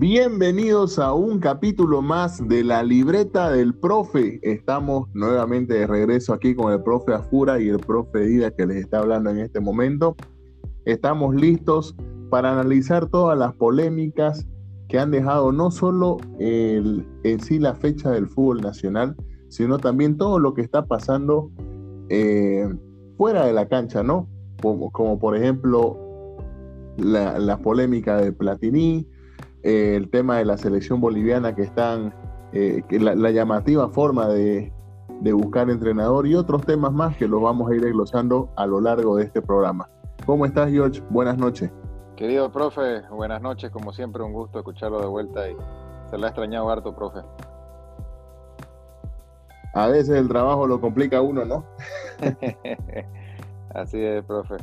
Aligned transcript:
Bienvenidos 0.00 0.98
a 0.98 1.12
un 1.12 1.40
capítulo 1.40 2.00
más 2.00 2.48
de 2.48 2.64
la 2.64 2.82
libreta 2.82 3.50
del 3.50 3.74
profe. 3.74 4.40
Estamos 4.40 5.10
nuevamente 5.12 5.74
de 5.74 5.86
regreso 5.86 6.32
aquí 6.32 6.54
con 6.54 6.72
el 6.72 6.82
profe 6.82 7.12
Afura 7.12 7.60
y 7.60 7.68
el 7.68 7.76
profe 7.76 8.20
Dida 8.20 8.50
que 8.50 8.64
les 8.64 8.78
está 8.78 9.00
hablando 9.00 9.28
en 9.28 9.40
este 9.40 9.60
momento. 9.60 10.16
Estamos 10.86 11.34
listos 11.34 11.94
para 12.30 12.50
analizar 12.50 13.10
todas 13.10 13.38
las 13.38 13.52
polémicas 13.52 14.48
que 14.88 14.98
han 14.98 15.10
dejado 15.10 15.52
no 15.52 15.70
solo 15.70 16.16
el, 16.38 17.06
en 17.22 17.38
sí 17.40 17.58
la 17.58 17.74
fecha 17.74 18.10
del 18.10 18.26
fútbol 18.26 18.62
nacional, 18.62 19.14
sino 19.50 19.76
también 19.76 20.16
todo 20.16 20.38
lo 20.38 20.54
que 20.54 20.62
está 20.62 20.86
pasando 20.86 21.50
eh, 22.08 22.66
fuera 23.18 23.44
de 23.44 23.52
la 23.52 23.68
cancha, 23.68 24.02
¿no? 24.02 24.30
Como, 24.62 24.90
como 24.92 25.18
por 25.18 25.36
ejemplo 25.36 25.98
la, 26.96 27.38
la 27.38 27.58
polémica 27.58 28.16
de 28.16 28.32
Platini, 28.32 29.06
eh, 29.62 29.94
el 29.96 30.10
tema 30.10 30.38
de 30.38 30.44
la 30.44 30.56
selección 30.56 31.00
boliviana 31.00 31.54
que 31.54 31.62
están, 31.62 32.14
eh, 32.52 32.82
que 32.88 32.98
la, 32.98 33.30
llamativa 33.30 33.88
forma 33.88 34.28
de, 34.28 34.72
de, 35.20 35.32
buscar 35.32 35.70
entrenador 35.70 36.26
y 36.26 36.34
otros 36.34 36.64
temas 36.64 36.92
más 36.92 37.16
que 37.16 37.28
los 37.28 37.42
vamos 37.42 37.70
a 37.70 37.74
ir 37.74 37.82
desglosando 37.82 38.50
a 38.56 38.66
lo 38.66 38.80
largo 38.80 39.16
de 39.16 39.24
este 39.24 39.42
programa. 39.42 39.88
¿Cómo 40.26 40.46
estás, 40.46 40.70
George? 40.70 41.02
Buenas 41.10 41.38
noches. 41.38 41.70
Querido 42.16 42.52
profe, 42.52 43.02
buenas 43.10 43.40
noches, 43.40 43.70
como 43.70 43.92
siempre 43.92 44.22
un 44.22 44.32
gusto 44.32 44.58
escucharlo 44.58 45.00
de 45.00 45.06
vuelta 45.06 45.48
y 45.48 45.56
se 46.10 46.18
le 46.18 46.24
ha 46.26 46.28
extrañado 46.28 46.68
harto, 46.68 46.94
profe. 46.94 47.20
A 49.72 49.86
veces 49.86 50.16
el 50.16 50.28
trabajo 50.28 50.66
lo 50.66 50.80
complica 50.80 51.18
a 51.18 51.22
uno, 51.22 51.44
¿no? 51.44 51.64
Así 53.74 54.02
es, 54.02 54.24
profe. 54.24 54.56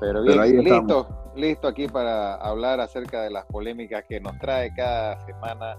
Pero 0.00 0.22
bien, 0.22 0.64
listo, 0.64 1.06
listo 1.36 1.68
aquí 1.68 1.86
para 1.86 2.34
hablar 2.36 2.80
acerca 2.80 3.22
de 3.22 3.30
las 3.30 3.44
polémicas 3.46 4.04
que 4.08 4.20
nos 4.20 4.38
trae 4.38 4.72
cada 4.74 5.24
semana 5.26 5.76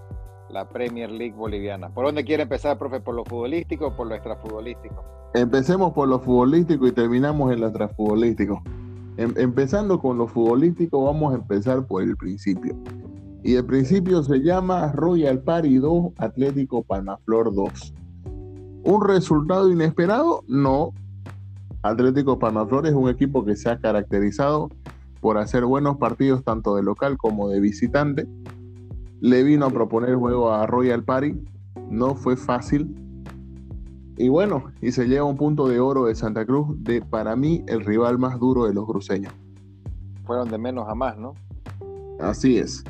la 0.49 0.69
Premier 0.69 1.09
League 1.09 1.35
boliviana. 1.35 1.89
¿Por 1.89 2.05
dónde 2.05 2.23
quiere 2.23 2.43
empezar, 2.43 2.77
profe? 2.77 2.99
¿Por 2.99 3.15
lo 3.15 3.25
futbolístico 3.25 3.87
o 3.87 3.95
por 3.95 4.07
lo 4.07 4.15
extrafutbolístico? 4.15 5.03
Empecemos 5.33 5.93
por 5.93 6.07
lo 6.07 6.19
futbolístico 6.19 6.87
y 6.87 6.91
terminamos 6.91 7.51
en 7.51 7.59
lo 7.59 7.67
extrafutbolístico. 7.67 8.61
Em, 9.17 9.33
empezando 9.35 9.99
con 9.99 10.17
lo 10.17 10.27
futbolístico, 10.27 11.03
vamos 11.03 11.33
a 11.33 11.37
empezar 11.37 11.85
por 11.85 12.03
el 12.03 12.15
principio. 12.15 12.75
Y 13.43 13.55
el 13.55 13.65
principio 13.65 14.23
se 14.23 14.39
llama 14.39 14.91
Royal 14.93 15.39
Party 15.39 15.77
2, 15.77 16.13
Atlético 16.17 16.83
Palmaflor 16.83 17.53
2. 17.53 17.93
¿Un 18.83 19.05
resultado 19.05 19.71
inesperado? 19.71 20.43
No. 20.47 20.93
Atlético 21.81 22.39
Palmaflor 22.39 22.87
es 22.87 22.93
un 22.93 23.09
equipo 23.09 23.43
que 23.43 23.55
se 23.55 23.69
ha 23.69 23.79
caracterizado 23.79 24.69
por 25.21 25.37
hacer 25.37 25.65
buenos 25.65 25.97
partidos 25.97 26.43
tanto 26.43 26.75
de 26.75 26.83
local 26.83 27.17
como 27.17 27.49
de 27.49 27.59
visitante. 27.59 28.27
Le 29.19 29.43
vino 29.43 29.65
a 29.65 29.69
proponer 29.69 30.15
juego 30.15 30.51
a 30.51 30.67
Royal 30.67 31.03
Party. 31.03 31.35
No 31.89 32.15
fue 32.15 32.35
fácil, 32.35 32.93
y 34.17 34.29
bueno, 34.29 34.71
y 34.81 34.91
se 34.91 35.05
lleva 35.07 35.25
un 35.25 35.37
punto 35.37 35.67
de 35.67 35.79
oro 35.79 36.05
de 36.05 36.15
Santa 36.15 36.43
Cruz, 36.43 36.67
de 36.79 37.01
para 37.01 37.35
mí 37.35 37.63
el 37.67 37.85
rival 37.85 38.17
más 38.17 38.39
duro 38.39 38.65
de 38.65 38.73
los 38.73 38.85
cruceños. 38.87 39.31
Fueron 40.25 40.49
de 40.49 40.57
menos 40.57 40.89
a 40.89 40.95
más, 40.95 41.17
¿no? 41.19 41.35
Así 42.19 42.57
es. 42.57 42.83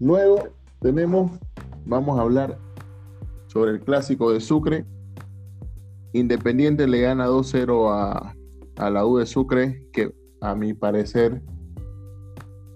Luego 0.00 0.48
tenemos, 0.80 1.30
vamos 1.84 2.18
a 2.18 2.22
hablar 2.22 2.58
sobre 3.48 3.72
el 3.72 3.80
clásico 3.80 4.32
de 4.32 4.40
Sucre. 4.40 4.86
Independiente 6.14 6.86
le 6.86 7.02
gana 7.02 7.26
2-0 7.26 7.92
a, 7.92 8.34
a 8.78 8.90
la 8.90 9.04
U 9.04 9.18
de 9.18 9.26
Sucre, 9.26 9.84
que 9.92 10.12
a 10.40 10.54
mi 10.54 10.72
parecer 10.72 11.42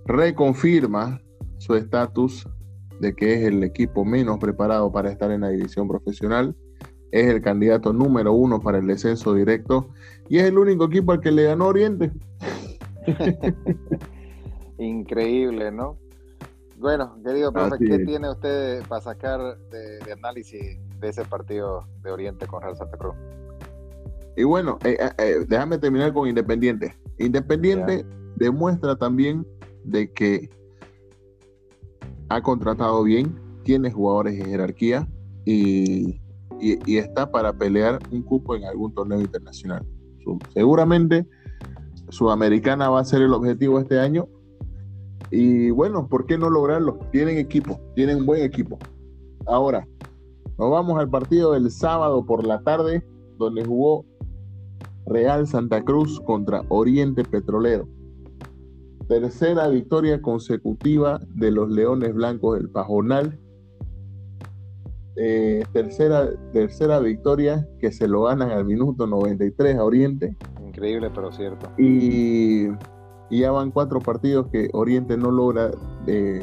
reconfirma 0.04 1.22
su 1.58 1.74
estatus 1.76 2.48
de 3.00 3.14
que 3.14 3.34
es 3.34 3.44
el 3.44 3.62
equipo 3.62 4.04
menos 4.04 4.38
preparado 4.38 4.90
para 4.92 5.10
estar 5.10 5.30
en 5.30 5.42
la 5.42 5.48
división 5.48 5.88
profesional. 5.88 6.56
Es 7.10 7.28
el 7.28 7.42
candidato 7.42 7.92
número 7.92 8.32
uno 8.32 8.60
para 8.60 8.78
el 8.78 8.86
descenso 8.86 9.34
directo 9.34 9.88
y 10.28 10.38
es 10.38 10.44
el 10.44 10.58
único 10.58 10.84
equipo 10.86 11.12
al 11.12 11.20
que 11.20 11.30
le 11.30 11.44
ganó 11.44 11.66
Oriente. 11.66 12.10
Increíble, 14.78 15.70
¿no? 15.70 15.98
Bueno, 16.78 17.16
querido 17.24 17.52
profe, 17.52 17.78
¿qué 17.78 18.00
tiene 18.00 18.28
usted 18.28 18.82
para 18.88 19.00
sacar 19.00 19.56
de, 19.70 20.12
análisis 20.12 20.80
de 20.98 21.08
ese 21.08 21.24
partido 21.24 21.86
de 22.02 22.10
Oriente 22.10 22.46
con 22.46 22.60
Real 22.60 22.76
Santa 22.76 22.96
Cruz? 22.96 23.14
Y 24.36 24.44
bueno, 24.44 24.78
eh, 24.84 24.96
eh, 24.98 25.10
eh, 25.18 25.44
déjame 25.48 25.78
terminar 25.78 26.12
con 26.12 26.28
Independiente. 26.28 26.96
Independiente 27.18 28.06
demuestra 28.36 28.96
también 28.96 29.46
de 29.84 30.10
que 30.12 30.48
ha 32.28 32.40
contratado 32.40 33.02
bien, 33.02 33.38
tiene 33.64 33.90
jugadores 33.90 34.40
en 34.40 34.46
jerarquía 34.46 35.08
y, 35.44 36.20
está 36.86 37.28
para 37.28 37.52
pelear 37.52 37.98
un 38.12 38.22
cupo 38.22 38.54
en 38.54 38.64
algún 38.64 38.94
torneo 38.94 39.20
internacional. 39.20 39.84
seguramente 40.54 41.26
Sudamericana 42.08 42.88
va 42.88 43.00
a 43.00 43.04
ser 43.04 43.22
el 43.22 43.32
objetivo 43.32 43.80
este 43.80 43.98
año. 43.98 44.28
Y 45.32 45.70
bueno, 45.70 46.06
¿por 46.08 46.26
qué 46.26 46.38
no 46.38 46.50
lograrlo? 46.50 47.00
Tienen 47.10 47.38
equipo, 47.38 47.80
tienen 47.96 48.18
un 48.18 48.26
buen 48.26 48.42
equipo. 48.42 48.78
Ahora, 49.46 49.88
nos 50.58 50.70
vamos 50.70 51.00
al 51.00 51.08
partido 51.08 51.52
del 51.52 51.70
sábado 51.70 52.24
por 52.24 52.46
la 52.46 52.62
tarde, 52.62 53.04
donde 53.38 53.64
jugó 53.64 54.04
Real 55.06 55.46
Santa 55.46 55.82
Cruz 55.82 56.20
contra 56.20 56.62
Oriente 56.68 57.24
Petrolero. 57.24 57.88
Tercera 59.08 59.68
victoria 59.68 60.22
consecutiva 60.22 61.20
de 61.34 61.50
los 61.50 61.70
Leones 61.70 62.14
Blancos 62.14 62.58
del 62.58 62.70
Pajonal. 62.70 63.38
Eh, 65.16 65.64
tercera, 65.72 66.30
tercera 66.52 66.98
victoria 67.00 67.68
que 67.78 67.92
se 67.92 68.08
lo 68.08 68.22
ganan 68.22 68.50
al 68.50 68.64
minuto 68.64 69.06
93 69.06 69.76
a 69.76 69.84
Oriente. 69.84 70.36
Increíble, 70.66 71.10
pero 71.14 71.30
cierto. 71.32 71.70
Y, 71.76 72.68
ya 73.30 73.50
van 73.50 73.70
cuatro 73.70 73.98
partidos 74.00 74.48
que 74.48 74.70
Oriente 74.72 75.16
no 75.16 75.30
logra 75.30 75.70
eh, 76.06 76.42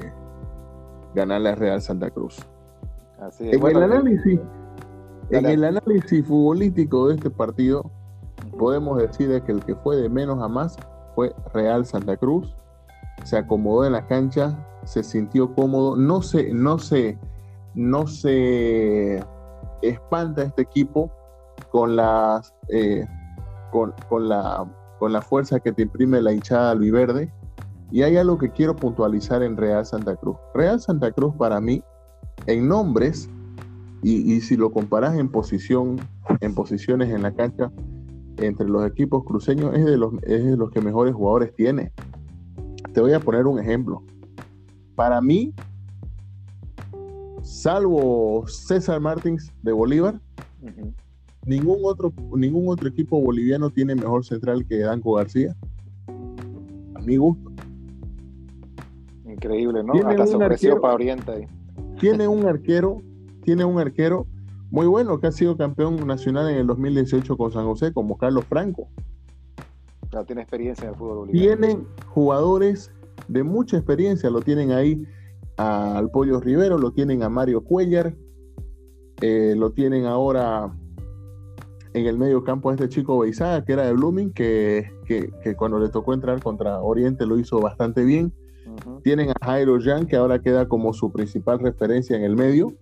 ganar 1.15 1.41
la 1.41 1.55
Real 1.55 1.81
Santa 1.81 2.09
Cruz. 2.11 2.37
Así 3.19 3.49
en, 3.49 3.65
el 3.65 3.83
análisis, 3.83 4.39
en 5.29 5.45
el 5.45 5.63
análisis 5.63 6.25
futbolístico 6.25 7.07
de 7.07 7.15
este 7.15 7.29
partido, 7.29 7.91
podemos 8.59 8.99
decir 8.99 9.41
que 9.41 9.51
el 9.51 9.65
que 9.65 9.75
fue 9.75 9.95
de 9.95 10.09
menos 10.09 10.43
a 10.43 10.47
más 10.47 10.77
fue 11.15 11.33
Real 11.53 11.85
Santa 11.85 12.15
Cruz 12.17 12.55
se 13.23 13.37
acomodó 13.37 13.85
en 13.85 13.93
la 13.93 14.05
cancha, 14.05 14.57
se 14.85 15.03
sintió 15.03 15.53
cómodo, 15.53 15.95
no 15.95 16.21
se, 16.21 16.53
no 16.53 16.79
se, 16.79 17.17
no 17.75 18.07
se 18.07 19.23
espanta 19.81 20.43
este 20.43 20.61
equipo 20.61 21.11
con 21.71 21.95
las 21.95 22.53
eh, 22.69 23.05
con, 23.71 23.93
la 24.27 24.65
con 24.99 25.13
la 25.13 25.21
fuerza 25.21 25.59
que 25.59 25.71
te 25.71 25.83
imprime 25.83 26.21
la 26.21 26.33
hinchada 26.33 26.71
albiverde. 26.71 27.31
Y 27.91 28.03
hay 28.03 28.17
algo 28.17 28.37
que 28.37 28.51
quiero 28.51 28.75
puntualizar 28.75 29.41
en 29.41 29.57
Real 29.57 29.85
Santa 29.85 30.15
Cruz. 30.15 30.37
Real 30.53 30.79
Santa 30.79 31.11
Cruz 31.11 31.33
para 31.35 31.59
mí, 31.59 31.83
en 32.45 32.67
nombres, 32.67 33.27
y, 34.03 34.39
si 34.41 34.55
lo 34.55 34.71
comparas 34.71 35.17
en 35.17 35.27
posición, 35.29 35.99
en 36.39 36.53
posiciones 36.53 37.09
en 37.09 37.23
la 37.23 37.33
cancha, 37.33 37.71
entre 38.41 38.67
los 38.67 38.85
equipos 38.85 39.23
cruceños, 39.23 39.75
es 39.75 39.85
de 39.85 39.97
los, 39.97 40.13
es 40.23 40.43
de 40.43 40.57
los 40.57 40.69
que 40.71 40.81
mejores 40.81 41.13
jugadores 41.13 41.53
tiene. 41.55 41.91
Te 42.93 43.01
voy 43.01 43.13
a 43.13 43.19
poner 43.19 43.45
un 43.45 43.59
ejemplo. 43.59 44.03
Para 44.95 45.21
mí, 45.21 45.53
salvo 47.41 48.45
César 48.47 48.99
Martins 48.99 49.51
de 49.61 49.71
Bolívar, 49.71 50.19
ningún, 51.45 51.79
otro, 51.83 52.13
ningún 52.35 52.67
otro 52.67 52.89
equipo 52.89 53.21
boliviano 53.21 53.69
tiene 53.69 53.95
mejor 53.95 54.25
central 54.25 54.65
que 54.65 54.79
Danco 54.79 55.13
García. 55.13 55.55
A 56.95 57.01
mi 57.01 57.17
gusto. 57.17 57.51
Increíble, 59.25 59.83
¿no? 59.83 59.93
Hasta 59.93 60.27
se 60.27 60.35
ofreció 60.35 60.81
para 60.81 60.95
Oriente. 60.95 61.47
Tiene 61.99 62.27
un 62.27 62.45
arquero, 62.45 63.01
tiene 63.43 63.63
un 63.65 63.79
arquero 63.79 64.25
muy 64.71 64.87
bueno 64.87 65.19
que 65.19 65.27
ha 65.27 65.31
sido 65.31 65.57
campeón 65.57 66.05
nacional 66.07 66.49
en 66.49 66.57
el 66.57 66.67
2018 66.67 67.37
con 67.37 67.51
San 67.51 67.65
José, 67.65 67.93
como 67.93 68.17
Carlos 68.17 68.45
Franco 68.45 68.89
tiene 70.25 70.41
experiencia 70.41 70.85
en 70.85 70.89
el 70.91 70.95
fútbol 70.95 71.17
boliviano. 71.19 71.57
Tienen 71.57 71.87
jugadores 72.07 72.91
de 73.27 73.43
mucha 73.43 73.77
experiencia, 73.77 74.29
lo 74.29 74.41
tienen 74.41 74.71
ahí 74.71 75.03
al 75.57 76.09
Pollo 76.09 76.39
Rivero, 76.39 76.77
lo 76.77 76.91
tienen 76.91 77.21
a 77.23 77.29
Mario 77.29 77.63
Cuellar, 77.63 78.15
eh, 79.21 79.53
lo 79.57 79.71
tienen 79.71 80.05
ahora 80.05 80.73
en 81.93 82.05
el 82.05 82.17
medio 82.17 82.43
campo 82.43 82.69
a 82.69 82.73
este 82.73 82.87
chico 82.87 83.19
Beizaga, 83.19 83.65
que 83.65 83.73
era 83.73 83.85
de 83.85 83.93
Blooming, 83.93 84.31
que, 84.31 84.89
cuando 85.57 85.79
le 85.79 85.89
tocó 85.89 86.13
entrar 86.13 86.41
contra 86.41 86.79
Oriente 86.81 87.25
lo 87.25 87.37
hizo 87.37 87.59
bastante 87.59 88.03
bien. 88.03 88.33
Tienen 89.03 89.31
a 89.31 89.45
Jairo 89.45 89.77
Jan, 89.81 90.05
que 90.05 90.15
ahora 90.15 90.39
queda 90.39 90.67
como 90.67 90.93
su 90.93 91.11
principal 91.11 91.59
referencia 91.59 92.15
en 92.15 92.23
el 92.23 92.35
medio. 92.35 92.73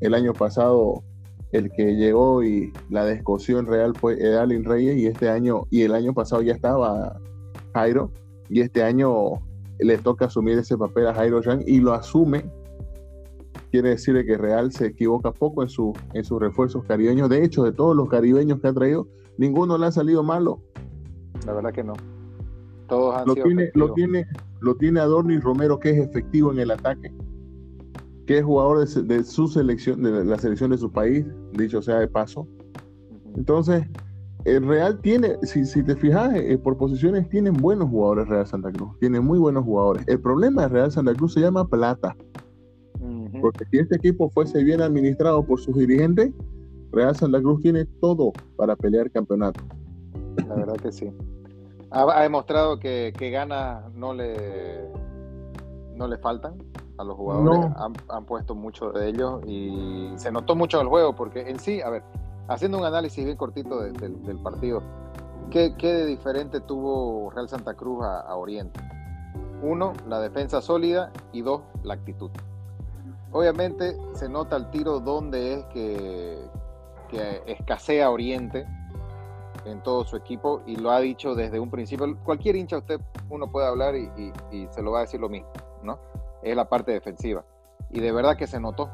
El 0.00 0.12
año 0.12 0.34
pasado 0.34 1.04
el 1.56 1.70
que 1.72 1.96
llegó 1.96 2.42
y 2.42 2.72
la 2.90 3.04
descosió 3.04 3.58
en 3.58 3.66
Real 3.66 3.94
fue 3.98 4.14
Edalin 4.14 4.64
Reyes 4.64 4.96
y 4.96 5.06
este 5.06 5.28
año, 5.28 5.66
y 5.70 5.82
el 5.82 5.94
año 5.94 6.12
pasado 6.12 6.42
ya 6.42 6.52
estaba 6.52 7.18
Jairo, 7.74 8.10
y 8.48 8.60
este 8.60 8.82
año 8.82 9.40
le 9.78 9.98
toca 9.98 10.26
asumir 10.26 10.58
ese 10.58 10.76
papel 10.76 11.06
a 11.06 11.14
Jairo 11.14 11.40
Yang 11.40 11.64
y 11.66 11.80
lo 11.80 11.94
asume. 11.94 12.44
Quiere 13.70 13.90
decir 13.90 14.24
que 14.24 14.38
Real 14.38 14.72
se 14.72 14.86
equivoca 14.86 15.32
poco 15.32 15.62
en, 15.62 15.68
su, 15.68 15.92
en 16.14 16.24
sus 16.24 16.40
refuerzos 16.40 16.84
caribeños. 16.84 17.28
De 17.28 17.42
hecho, 17.42 17.64
de 17.64 17.72
todos 17.72 17.96
los 17.96 18.08
caribeños 18.08 18.60
que 18.60 18.68
ha 18.68 18.72
traído, 18.72 19.08
ninguno 19.38 19.76
le 19.76 19.86
ha 19.86 19.92
salido 19.92 20.22
malo. 20.22 20.60
La 21.46 21.52
verdad 21.52 21.72
que 21.72 21.84
no. 21.84 21.94
Todos 22.88 23.16
han 23.16 23.26
lo 23.26 23.34
sido 23.34 23.46
tiene, 23.46 23.70
lo 23.74 23.92
tiene, 23.92 24.26
lo 24.60 24.76
tiene 24.76 25.00
Adorni 25.00 25.38
Romero, 25.38 25.78
que 25.78 25.90
es 25.90 25.98
efectivo 25.98 26.52
en 26.52 26.60
el 26.60 26.70
ataque, 26.70 27.12
que 28.26 28.38
es 28.38 28.44
jugador 28.44 28.86
de, 28.86 29.24
su 29.24 29.46
selección, 29.46 30.02
de 30.02 30.24
la 30.24 30.38
selección 30.38 30.70
de 30.70 30.78
su 30.78 30.90
país, 30.90 31.24
dicho 31.52 31.80
sea 31.80 32.00
de 32.00 32.08
paso. 32.08 32.46
Entonces, 33.36 33.84
el 34.44 34.66
Real 34.66 35.00
tiene, 35.00 35.36
si, 35.42 35.64
si 35.64 35.82
te 35.82 35.94
fijas, 35.94 36.34
eh, 36.34 36.58
por 36.58 36.76
posiciones 36.76 37.28
tienen 37.28 37.54
buenos 37.54 37.88
jugadores 37.88 38.28
Real 38.28 38.46
Santa 38.46 38.72
Cruz, 38.72 38.98
tiene 38.98 39.20
muy 39.20 39.38
buenos 39.38 39.64
jugadores. 39.64 40.04
El 40.08 40.20
problema 40.20 40.62
de 40.62 40.68
Real 40.68 40.90
Santa 40.90 41.14
Cruz 41.14 41.34
se 41.34 41.40
llama 41.40 41.66
plata. 41.66 42.16
Porque 43.40 43.66
si 43.70 43.78
este 43.78 43.96
equipo 43.96 44.30
fuese 44.30 44.64
bien 44.64 44.80
administrado 44.80 45.44
por 45.44 45.60
sus 45.60 45.76
dirigentes, 45.76 46.32
Real 46.90 47.14
Santa 47.14 47.40
Cruz 47.40 47.60
tiene 47.60 47.84
todo 48.00 48.32
para 48.56 48.74
pelear 48.74 49.10
campeonato. 49.10 49.60
La 50.48 50.54
verdad 50.54 50.76
que 50.76 50.90
sí. 50.90 51.12
Ha, 51.90 52.22
demostrado 52.22 52.80
que, 52.80 53.12
que 53.16 53.30
ganas 53.30 53.92
no 53.94 54.14
le, 54.14 54.88
no 55.94 56.08
le 56.08 56.16
faltan 56.18 56.54
a 56.98 57.04
los 57.04 57.16
jugadores. 57.16 57.70
Han, 58.08 58.24
puesto 58.24 58.54
mucho 58.54 58.90
de 58.90 59.08
ellos 59.08 59.42
y 59.46 60.12
se 60.16 60.30
notó 60.30 60.56
mucho 60.56 60.80
el 60.80 60.88
juego 60.88 61.14
porque 61.14 61.48
en 61.48 61.58
sí, 61.58 61.80
a 61.82 61.90
ver, 61.90 62.02
haciendo 62.48 62.78
un 62.78 62.84
análisis 62.84 63.24
bien 63.24 63.36
cortito 63.36 63.80
del 63.80 64.38
partido, 64.42 64.82
¿qué, 65.50 65.74
¿qué, 65.76 66.04
diferente 66.04 66.60
tuvo 66.60 67.30
Real 67.30 67.48
Santa 67.48 67.74
Cruz 67.74 68.04
a, 68.04 68.34
Oriente? 68.36 68.80
Uno, 69.62 69.92
la 70.08 70.20
defensa 70.20 70.60
sólida 70.60 71.12
y 71.32 71.42
dos, 71.42 71.62
la 71.82 71.94
actitud. 71.94 72.30
Obviamente 73.32 73.96
se 74.14 74.28
nota 74.28 74.56
el 74.56 74.70
tiro 74.70 75.00
donde 75.00 75.54
es 75.54 75.64
que, 75.66 76.38
que 77.08 77.42
escasea 77.46 78.10
Oriente 78.10 78.66
en 79.66 79.82
todo 79.82 80.04
su 80.04 80.16
equipo 80.16 80.62
y 80.66 80.76
lo 80.76 80.90
ha 80.90 81.00
dicho 81.00 81.34
desde 81.34 81.58
un 81.58 81.70
principio. 81.70 82.16
Cualquier 82.24 82.56
hincha 82.56 82.78
usted, 82.78 83.00
uno 83.30 83.50
puede 83.50 83.66
hablar 83.66 83.94
y, 83.96 84.32
se 84.70 84.82
lo 84.82 84.92
va 84.92 84.98
a 84.98 85.02
decir 85.02 85.20
lo 85.20 85.28
mismo, 85.28 85.48
¿no? 85.82 85.98
Es 86.46 86.54
la 86.54 86.68
parte 86.68 86.92
defensiva. 86.92 87.44
Y 87.90 88.00
de 88.00 88.12
verdad 88.12 88.36
que 88.36 88.46
se 88.46 88.60
notó. 88.60 88.88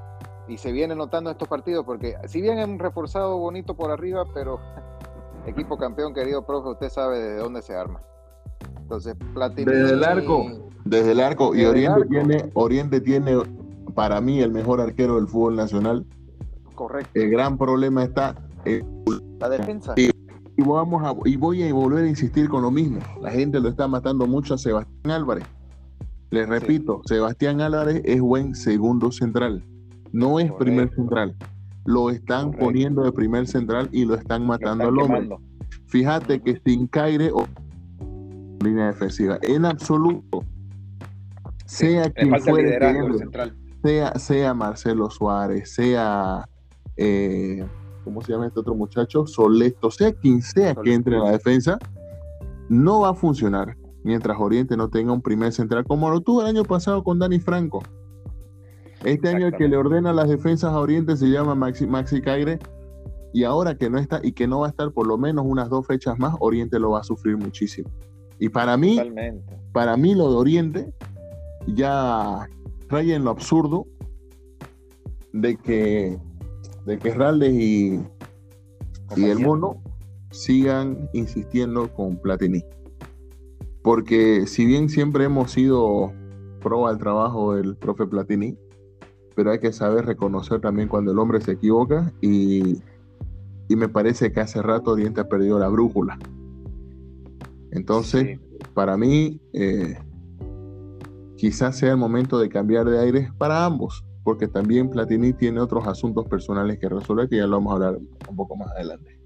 Y 0.49 0.57
se 0.57 0.73
viene 0.73 0.95
notando 0.97 1.31
estos 1.31 1.49
partidos 1.49 1.85
porque 1.85 2.17
si 2.27 2.41
bien 2.41 2.59
han 2.59 2.79
reforzado 2.79 3.37
bonito 3.37 3.77
por 3.77 3.91
arriba, 3.91 4.25
pero 4.33 4.59
equipo 5.47 5.77
campeón, 5.77 6.15
querido 6.15 6.47
profe, 6.47 6.71
usted 6.71 6.89
sabe 6.89 7.19
desde 7.19 7.37
dónde 7.37 7.61
se 7.61 7.77
arma. 7.77 8.01
Entonces, 8.81 9.15
Platini... 9.35 9.71
Desde 9.71 9.95
el 9.95 10.05
arco. 10.05 10.47
Desde 10.85 11.13
el 11.13 11.21
arco. 11.21 11.55
y 11.55 11.65
Oriente 11.67 12.07
tiene, 12.07 12.51
Oriente 12.55 13.01
tiene 13.03 13.37
para 13.95 14.21
mí 14.23 14.41
el 14.41 14.51
mejor 14.51 14.81
arquero 14.81 15.17
del 15.17 15.29
fútbol 15.29 15.57
nacional. 15.57 16.07
Correcto. 16.75 17.11
El 17.15 17.31
gran 17.31 17.59
problema 17.59 18.03
está 18.03 18.35
en 18.65 19.05
la 19.39 19.51
defensa. 19.51 19.95
Y, 19.97 20.11
vamos 20.57 21.03
a, 21.05 21.15
y 21.29 21.37
voy 21.37 21.69
a 21.69 21.73
volver 21.73 22.05
a 22.05 22.09
insistir 22.09 22.49
con 22.49 22.63
lo 22.63 22.71
mismo. 22.71 23.01
La 23.21 23.31
gente 23.31 23.61
lo 23.61 23.69
está 23.69 23.89
matando 23.89 24.27
mucho 24.27 24.55
a 24.55 24.59
Sebastián 24.59 25.11
Álvarez. 25.11 25.45
Les 26.33 26.49
repito, 26.49 27.03
Sebastián 27.05 27.61
Álvarez 27.61 28.01
es 28.07 28.19
buen 28.19 28.55
segundo 28.55 29.13
central. 29.13 29.63
No 30.13 30.41
es 30.41 30.51
primer 30.53 30.89
central. 30.95 31.37
Lo 31.85 32.09
están 32.09 32.53
poniendo 32.53 33.03
de 33.03 33.13
primer 33.13 33.47
central 33.47 33.91
y 33.93 34.07
lo 34.07 34.15
están 34.15 34.47
matando 34.47 34.89
al 34.89 34.99
hombre. 34.99 35.29
Fíjate 35.89 36.41
que 36.41 36.59
sin 36.65 36.87
Caire 36.87 37.31
o 37.35 37.47
línea 38.65 38.87
defensiva, 38.87 39.39
en 39.43 39.67
absoluto, 39.67 40.43
sea 41.67 42.11
quien 42.11 42.41
fuere, 42.41 42.79
sea, 43.85 44.15
sea 44.19 44.55
Marcelo 44.55 45.11
Suárez, 45.11 45.75
sea 45.75 46.49
eh, 46.97 47.63
¿cómo 48.05 48.23
se 48.23 48.33
llama 48.33 48.47
este 48.47 48.61
otro 48.61 48.75
muchacho? 48.75 49.27
Soleto, 49.27 49.91
sea 49.91 50.13
quien 50.13 50.41
sea 50.41 50.75
que 50.77 50.95
entre 50.95 51.17
en 51.17 51.25
la 51.25 51.33
defensa, 51.33 51.79
no 52.71 53.01
va 53.01 53.11
a 53.11 53.15
funcionar 53.15 53.77
mientras 54.05 54.39
Oriente 54.41 54.77
no 54.77 54.89
tenga 54.89 55.13
un 55.13 55.23
primer 55.23 55.53
central, 55.53 55.85
como 55.85 56.11
lo 56.11 56.21
tuvo 56.21 56.43
el 56.43 56.49
año 56.49 56.65
pasado 56.65 57.03
con 57.05 57.19
Dani 57.19 57.39
Franco. 57.39 57.83
Este 59.05 59.29
año 59.29 59.49
el 59.49 59.57
que 59.57 59.69
le 59.69 59.77
ordena 59.77 60.13
las 60.13 60.29
defensas 60.29 60.73
a 60.73 60.79
Oriente 60.79 61.17
se 61.17 61.27
llama 61.27 61.55
Maxi, 61.55 61.87
Maxi 61.87 62.21
Caire, 62.21 62.59
y 63.33 63.45
ahora 63.45 63.77
que 63.77 63.91
no 63.91 63.99
está 63.99 64.21
y 64.23 64.33
que 64.33 64.47
no 64.47 64.61
va 64.61 64.67
a 64.67 64.71
estar 64.71 64.93
por 64.93 65.07
lo 65.07 65.19
menos 65.19 65.45
unas 65.47 65.69
dos 65.69 65.87
fechas 65.87 66.19
más, 66.19 66.35
Oriente 66.41 66.79
lo 66.79 66.91
va 66.91 67.01
a 67.01 67.05
sufrir 67.05 67.37
muchísimo. 67.37 67.91
Y 68.39 68.49
para 68.49 68.77
mí, 68.77 69.01
para 69.73 69.97
mí 69.97 70.15
lo 70.15 70.31
de 70.31 70.37
Oriente 70.37 70.95
ya 71.67 72.49
raya 72.89 73.17
en 73.17 73.25
lo 73.25 73.31
absurdo 73.31 73.87
de 75.33 75.57
que 75.57 76.19
de 76.85 76.99
que 76.99 77.15
Raldes 77.15 77.55
y, 77.55 78.01
y 79.17 79.25
el 79.25 79.39
mono 79.39 79.81
sigan 80.31 81.09
insistiendo 81.13 81.93
con 81.95 82.17
Platini. 82.17 82.65
Porque 83.83 84.47
si 84.47 84.65
bien 84.65 84.89
siempre 84.89 85.25
hemos 85.25 85.53
sido 85.53 86.13
pro 86.61 86.87
al 86.87 86.99
trabajo 86.99 87.55
del 87.55 87.77
profe 87.77 88.07
Platini, 88.07 88.57
pero 89.35 89.51
hay 89.51 89.59
que 89.59 89.73
saber 89.73 90.05
reconocer 90.07 90.61
también 90.61 90.89
cuando 90.89 91.13
el 91.13 91.19
hombre 91.19 91.41
se 91.41 91.53
equivoca 91.53 92.13
y, 92.21 92.81
y 93.69 93.77
me 93.77 93.89
parece 93.89 94.31
que 94.33 94.41
hace 94.41 94.63
rato 94.63 94.93
Oriente 94.93 95.21
ha 95.21 95.29
perdido 95.29 95.59
la 95.59 95.69
brújula. 95.69 96.19
Entonces, 97.71 98.39
para 98.75 98.97
mí, 98.97 99.41
eh, 99.55 99.97
quizás 101.37 101.79
sea 101.79 101.93
el 101.93 101.97
momento 101.97 102.39
de 102.39 102.49
cambiar 102.49 102.89
de 102.89 103.01
aire 103.01 103.33
para 103.39 103.65
ambos 103.65 104.05
porque 104.25 104.49
también 104.49 104.89
Platini 104.89 105.33
tiene 105.33 105.61
otros 105.61 105.87
asuntos 105.87 106.27
personales 106.27 106.79
que 106.79 106.89
resolver, 106.89 107.29
que 107.29 107.37
ya 107.37 107.47
lo 107.47 107.57
vamos 107.57 107.73
a 107.73 107.75
hablar 107.75 108.01
un 108.29 108.37
poco 108.37 108.57
más 108.57 108.71
adelante. 108.73 109.19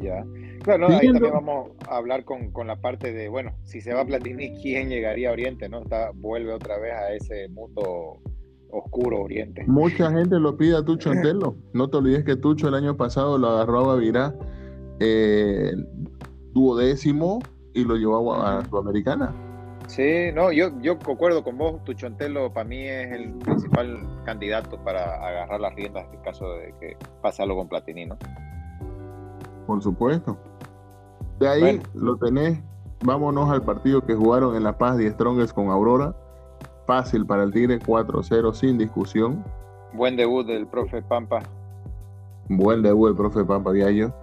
Ya. 0.00 0.24
Claro, 0.62 0.88
ahí 0.88 1.12
también 1.12 1.32
vamos 1.32 1.70
a 1.88 1.96
hablar 1.96 2.24
con, 2.24 2.52
con, 2.52 2.68
la 2.68 2.76
parte 2.76 3.12
de, 3.12 3.28
bueno, 3.28 3.52
si 3.64 3.80
se 3.80 3.92
va 3.92 4.04
Platini, 4.04 4.54
¿quién 4.60 4.88
llegaría 4.88 5.30
a 5.30 5.32
Oriente? 5.32 5.68
¿no? 5.68 5.82
Está, 5.82 6.12
vuelve 6.14 6.52
otra 6.52 6.78
vez 6.78 6.94
a 6.94 7.12
ese 7.12 7.48
mundo 7.48 8.20
oscuro 8.70 9.22
Oriente. 9.22 9.64
Mucha 9.66 10.10
gente 10.12 10.38
lo 10.38 10.56
pide 10.56 10.76
a 10.76 10.84
Tucho 10.84 11.10
Antelo. 11.12 11.56
No 11.72 11.88
te 11.88 11.96
olvides 11.96 12.24
que 12.24 12.36
Tucho 12.36 12.68
el 12.68 12.74
año 12.74 12.96
pasado 12.96 13.38
lo 13.38 13.48
agarró 13.48 13.80
a 13.80 13.94
Bavirá 13.94 14.34
eh, 15.00 15.72
duodécimo 16.52 17.40
y 17.74 17.84
lo 17.84 17.96
llevó 17.96 18.34
a, 18.34 18.58
a 18.58 18.64
Sudamericana. 18.64 19.34
Sí, 19.88 20.30
no, 20.32 20.52
yo, 20.52 20.70
yo 20.80 20.98
concuerdo 20.98 21.42
con 21.42 21.58
vos, 21.58 21.82
Tuchontelo 21.84 22.52
para 22.52 22.68
mí 22.68 22.86
es 22.86 23.12
el 23.12 23.32
principal 23.34 24.22
candidato 24.24 24.82
para 24.82 25.16
agarrar 25.26 25.60
las 25.60 25.74
riendas 25.74 26.06
en 26.12 26.20
caso 26.20 26.48
de 26.54 26.72
que 26.80 26.96
pase 27.20 27.42
algo 27.42 27.56
con 27.56 27.68
Platini, 27.68 28.06
¿no? 28.06 28.16
Por 29.66 29.82
supuesto. 29.82 30.38
De 31.42 31.48
ahí 31.48 31.82
lo 31.94 32.16
tenés, 32.18 32.60
vámonos 33.04 33.50
al 33.50 33.62
partido 33.62 34.00
que 34.06 34.14
jugaron 34.14 34.54
en 34.54 34.62
La 34.62 34.78
Paz 34.78 35.00
y 35.00 35.10
Strongest 35.10 35.52
con 35.52 35.70
Aurora. 35.70 36.14
Fácil 36.86 37.26
para 37.26 37.42
el 37.42 37.50
Tigre, 37.50 37.80
4-0 37.80 38.54
sin 38.54 38.78
discusión. 38.78 39.44
Buen 39.92 40.14
debut 40.14 40.46
del 40.46 40.68
profe 40.68 41.02
Pampa. 41.02 41.40
Buen 42.48 42.82
debut 42.82 43.08
del 43.08 43.16
profe 43.16 43.44
Pampa 43.44 43.72
Viallo. 43.72 44.14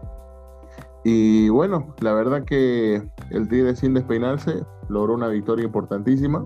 Y 1.03 1.49
bueno, 1.49 1.93
la 1.99 2.13
verdad 2.13 2.45
que 2.45 3.03
el 3.31 3.49
Tigre 3.49 3.75
sin 3.75 3.95
despeinarse 3.95 4.63
logró 4.88 5.13
una 5.13 5.27
victoria 5.27 5.65
importantísima 5.65 6.45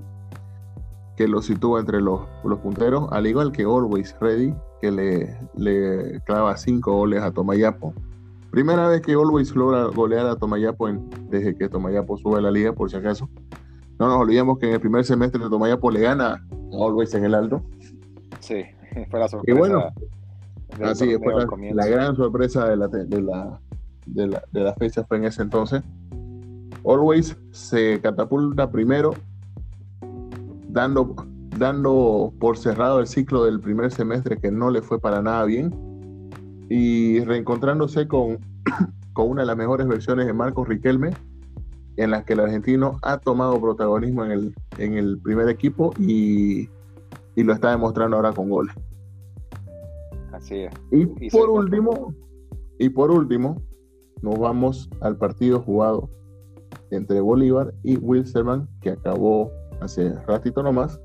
que 1.15 1.27
lo 1.27 1.43
sitúa 1.43 1.81
entre 1.81 2.01
los, 2.01 2.21
los 2.43 2.57
punteros, 2.57 3.11
al 3.11 3.27
igual 3.27 3.51
que 3.51 3.61
Always 3.61 4.15
Ready, 4.19 4.55
que 4.81 4.91
le, 4.91 5.37
le 5.55 6.19
clava 6.21 6.57
cinco 6.57 6.93
goles 6.93 7.21
a 7.21 7.29
Tomayapo. 7.29 7.93
Primera 8.53 8.87
vez 8.87 9.01
que 9.01 9.13
Always 9.13 9.55
logra 9.55 9.85
golear 9.85 10.27
a 10.27 10.35
Tomayapo 10.35 10.87
desde 11.27 11.55
que 11.55 11.67
Tomayapo 11.67 12.19
sube 12.19 12.37
a 12.37 12.41
la 12.41 12.51
liga, 12.51 12.71
por 12.71 12.87
si 12.87 12.95
acaso. 12.95 13.27
No 13.97 14.07
nos 14.07 14.17
olvidemos 14.17 14.59
que 14.59 14.67
en 14.67 14.73
el 14.73 14.79
primer 14.79 15.03
semestre 15.05 15.43
de 15.43 15.49
Tomayapo 15.49 15.89
le 15.89 16.01
gana 16.01 16.33
a 16.33 16.39
Always 16.71 17.15
en 17.15 17.25
el 17.25 17.33
alto. 17.33 17.63
Sí, 18.41 18.61
fue 19.09 19.19
la 19.19 19.27
sorpresa. 19.27 19.57
Y 19.57 19.59
bueno, 19.59 19.85
así 20.83 21.17
fue 21.17 21.33
la, 21.73 21.87
gran 21.87 22.15
sorpresa 22.15 22.69
de 22.69 22.77
la, 22.77 22.87
de 22.89 23.21
la, 23.23 23.59
de 24.05 24.27
la, 24.27 24.43
de 24.51 24.61
la 24.61 24.75
fecha 24.75 25.03
fue 25.03 25.17
en 25.17 25.23
ese 25.23 25.41
entonces. 25.41 25.81
Always 26.85 27.35
se 27.49 28.01
catapulta 28.01 28.69
primero, 28.69 29.15
dando, 30.69 31.15
dando 31.57 32.31
por 32.39 32.59
cerrado 32.59 32.99
el 32.99 33.07
ciclo 33.07 33.45
del 33.45 33.59
primer 33.59 33.91
semestre 33.91 34.37
que 34.37 34.51
no 34.51 34.69
le 34.69 34.83
fue 34.83 34.99
para 34.99 35.23
nada 35.23 35.43
bien, 35.45 35.92
y 36.75 37.19
reencontrándose 37.19 38.07
con, 38.07 38.39
con 39.13 39.29
una 39.29 39.43
de 39.43 39.45
las 39.45 39.57
mejores 39.57 39.87
versiones 39.87 40.25
de 40.25 40.33
Marcos 40.33 40.67
Riquelme, 40.67 41.11
en 41.97 42.09
las 42.09 42.23
que 42.23 42.33
el 42.33 42.39
argentino 42.39 42.97
ha 43.03 43.19
tomado 43.19 43.61
protagonismo 43.61 44.25
en 44.25 44.31
el, 44.31 44.55
en 44.79 44.97
el 44.97 45.19
primer 45.19 45.49
equipo 45.49 45.93
y, 45.99 46.67
y 47.35 47.43
lo 47.43 47.53
está 47.53 47.69
demostrando 47.69 48.17
ahora 48.17 48.33
con 48.33 48.49
goles. 48.49 48.73
Así 50.31 50.61
es. 50.61 50.73
Y, 50.91 51.29
por 51.29 51.47
último, 51.51 52.15
y 52.79 52.89
por 52.89 53.11
último, 53.11 53.61
nos 54.23 54.39
vamos 54.39 54.89
al 55.01 55.15
partido 55.15 55.61
jugado 55.61 56.09
entre 56.89 57.21
Bolívar 57.21 57.71
y 57.83 57.97
Wilstermann, 57.97 58.67
que 58.81 58.89
acabó 58.89 59.51
hace 59.79 60.11
ratito 60.25 60.63
nomás, 60.63 60.99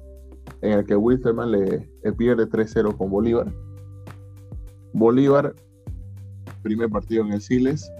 en 0.62 0.72
el 0.72 0.86
que 0.86 0.96
Wilstermann 0.96 1.50
le, 1.50 1.90
pierde 2.16 2.48
3-0 2.48 2.96
con 2.96 3.10
Bolívar. 3.10 3.52
Bolívar, 4.92 5.54
primer 6.62 6.88
partido 6.90 7.24
en 7.24 7.32
el 7.32 7.40
Siles, 7.40 7.90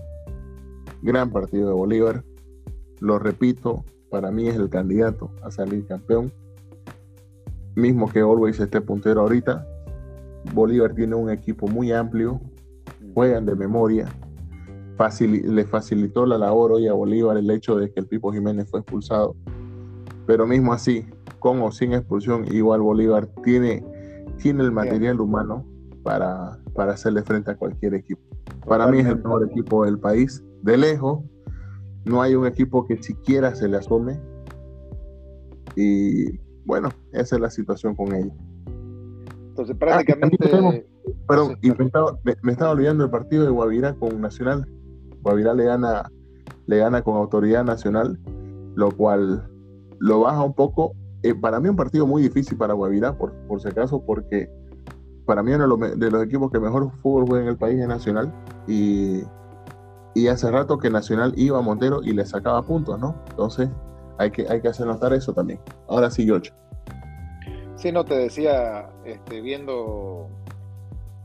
gran 1.02 1.30
partido 1.30 1.68
de 1.68 1.75
Bolívar. 1.75 2.25
Lo 3.00 3.18
repito, 3.18 3.85
para 4.11 4.30
mí 4.30 4.49
es 4.49 4.57
el 4.57 4.68
candidato 4.68 5.30
a 5.42 5.50
salir 5.50 5.87
campeón. 5.87 6.33
Mismo 7.75 8.09
que 8.09 8.21
Always 8.21 8.59
esté 8.59 8.80
puntero 8.80 9.21
ahorita. 9.21 9.66
Bolívar 10.54 10.95
tiene 10.95 11.14
un 11.14 11.30
equipo 11.30 11.68
muy 11.68 11.92
amplio, 11.92 12.40
juegan 13.14 13.47
de 13.47 13.54
memoria. 13.54 14.09
le 15.21 15.64
facilitó 15.64 16.26
la 16.26 16.38
labor 16.38 16.73
hoy 16.73 16.88
a 16.88 16.92
Bolívar 16.92 17.37
el 17.37 17.50
hecho 17.50 17.76
de 17.76 17.92
que 17.92 18.00
el 18.00 18.07
Pipo 18.07 18.33
Jiménez 18.33 18.68
fue 18.68 18.80
expulsado. 18.80 19.37
Pero 20.26 20.47
mismo 20.47 20.73
así, 20.73 21.07
con 21.38 21.61
o 21.62 21.71
sin 21.71 21.92
expulsión, 21.92 22.45
igual 22.52 22.80
Bolívar 22.80 23.28
tiene, 23.45 23.85
tiene 24.38 24.64
el 24.64 24.73
material 24.73 25.21
humano 25.21 25.64
para, 26.02 26.59
para 26.78 26.92
hacerle 26.92 27.25
frente 27.25 27.50
a 27.50 27.56
cualquier 27.56 27.94
equipo. 27.94 28.23
Para 28.64 28.87
mí 28.87 29.00
es 29.00 29.06
el 29.06 29.16
mejor 29.16 29.44
equipo 29.50 29.85
del 29.85 29.99
país, 29.99 30.44
de 30.62 30.76
lejos. 30.76 31.25
No 32.04 32.23
hay 32.23 32.37
un 32.37 32.47
equipo 32.47 32.87
que 32.87 33.02
siquiera 33.02 33.52
se 33.56 33.66
le 33.66 33.78
asome. 33.78 34.20
Y 35.75 36.38
bueno, 36.64 36.90
esa 37.11 37.35
es 37.35 37.42
la 37.42 37.50
situación 37.50 37.97
con 37.97 38.14
ellos. 38.14 38.32
Entonces 39.49 39.75
ah, 39.75 39.78
prácticamente... 39.80 40.49
perdón, 41.26 41.58
me, 42.42 42.52
estaba, 42.52 42.70
olvidando 42.70 43.02
el 43.02 43.11
partido 43.11 43.44
de 43.44 43.50
Guavirá 43.50 43.94
con 43.94 44.20
Nacional. 44.20 44.64
Guavirá 45.23 45.54
le 45.54 45.64
gana, 45.64 46.08
le 46.66 46.78
gana 46.78 47.02
con 47.02 47.16
autoridad 47.16 47.64
nacional, 47.64 48.20
lo 48.76 48.92
cual 48.92 49.50
lo 49.99 50.20
baja 50.20 50.44
un 50.44 50.54
poco. 50.54 50.92
Eh, 51.25 51.35
para 51.35 51.58
mí 51.58 51.68
un 51.68 51.75
partido 51.75 52.06
muy 52.06 52.23
difícil 52.23 52.56
para 52.56 52.75
Guavirá, 52.75 53.18
por, 53.18 53.32
por 53.49 53.61
si 53.61 53.66
acaso, 53.66 54.00
porque 54.06 54.49
para 55.28 55.42
mí 55.42 55.52
uno 55.52 55.76
de 55.76 56.11
los, 56.11 56.23
equipos 56.23 56.50
que 56.50 56.58
mejor 56.58 56.90
fútbol 57.02 57.26
juega 57.28 57.44
en 57.44 57.50
el 57.50 57.58
país 57.58 57.78
es 57.78 57.87
Nacional. 57.87 58.32
Y, 58.66 59.25
y 60.14 60.28
hace 60.28 60.50
rato 60.50 60.78
que 60.78 60.88
Nacional 60.88 61.35
iba 61.37 61.58
a 61.58 61.61
Montero 61.61 62.00
y 62.02 62.14
le 62.14 62.25
sacaba 62.25 62.62
puntos, 62.62 62.99
¿no? 62.99 63.14
Entonces 63.28 63.68
hay 64.16 64.30
que, 64.30 64.49
hay 64.49 64.62
que 64.62 64.68
hacer 64.68 64.87
notar 64.87 65.12
eso 65.12 65.35
también. 65.35 65.61
Ahora 65.87 66.11
sí, 66.11 66.25
George. 66.25 66.50
Sí, 67.76 67.92
no, 67.92 68.06
te 68.06 68.16
decía, 68.16 68.88
este, 69.04 69.42
viendo 69.42 70.30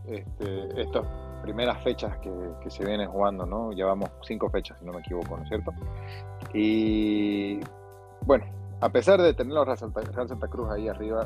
este, 0.06 0.82
estas 0.82 1.08
primeras 1.42 1.82
fechas 1.82 2.18
que, 2.18 2.70
se 2.70 2.86
vienen 2.86 3.10
jugando, 3.10 3.46
¿no? 3.46 3.72
Llevamos 3.72 4.10
cinco 4.24 4.50
fechas, 4.50 4.78
si 4.80 4.86
no 4.86 4.92
me 4.92 5.00
equivoco, 5.00 5.38
¿no 5.38 5.44
es 5.44 5.48
cierto? 5.48 5.72
Y 6.54 7.62
bueno, 8.26 8.44
a 8.82 8.90
pesar 8.90 9.22
de 9.22 9.34
tener 9.34 9.54
los 9.54 9.66
Real 9.66 9.78
Santa, 9.78 10.48
Cruz 10.50 10.70
ahí 10.72 10.90
arriba, 10.90 11.24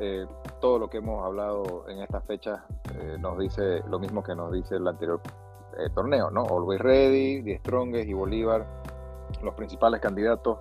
eh, 0.00 0.26
todo 0.60 0.78
lo 0.78 0.88
que 0.88 0.98
hemos 0.98 1.24
hablado 1.24 1.84
en 1.88 2.00
estas 2.00 2.24
fechas 2.24 2.60
eh, 2.94 3.16
nos 3.18 3.38
dice 3.38 3.82
lo 3.88 3.98
mismo 3.98 4.22
que 4.22 4.34
nos 4.34 4.52
dice 4.52 4.76
el 4.76 4.86
anterior 4.86 5.20
eh, 5.78 5.88
torneo, 5.94 6.30
¿no? 6.30 6.44
Always 6.44 6.80
Ready, 6.80 7.42
Die 7.42 7.58
Strongest 7.58 8.08
y 8.08 8.12
Bolívar, 8.12 8.66
los 9.42 9.54
principales 9.54 10.00
candidatos 10.00 10.58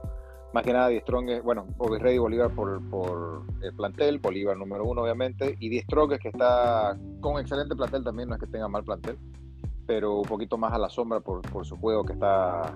más 0.55 0.63
que 0.63 0.71
nada, 0.71 0.87
Die 0.87 1.01
Strong, 1.01 1.41
bueno, 1.43 1.67
Ready 1.77 2.17
Bolívar 2.17 2.49
por, 2.49 2.81
por, 2.89 3.41
el 3.61 3.73
plantel, 3.75 4.19
Bolívar 4.19 4.55
número 4.55 4.85
uno, 4.85 5.01
obviamente, 5.01 5.57
y 5.59 5.67
Die 5.67 5.81
Strong 5.81 6.17
que 6.17 6.29
está 6.29 6.97
con 7.19 7.41
excelente 7.41 7.75
plantel 7.75 8.05
también, 8.05 8.29
no 8.29 8.35
es 8.35 8.41
que 8.41 8.47
tenga 8.47 8.69
mal 8.69 8.85
plantel, 8.85 9.17
pero 9.85 10.19
un 10.19 10.23
poquito 10.23 10.57
más 10.57 10.71
a 10.71 10.77
la 10.77 10.87
sombra 10.87 11.19
por, 11.19 11.41
por 11.41 11.65
su 11.65 11.75
juego 11.75 12.05
que 12.05 12.13
está 12.13 12.73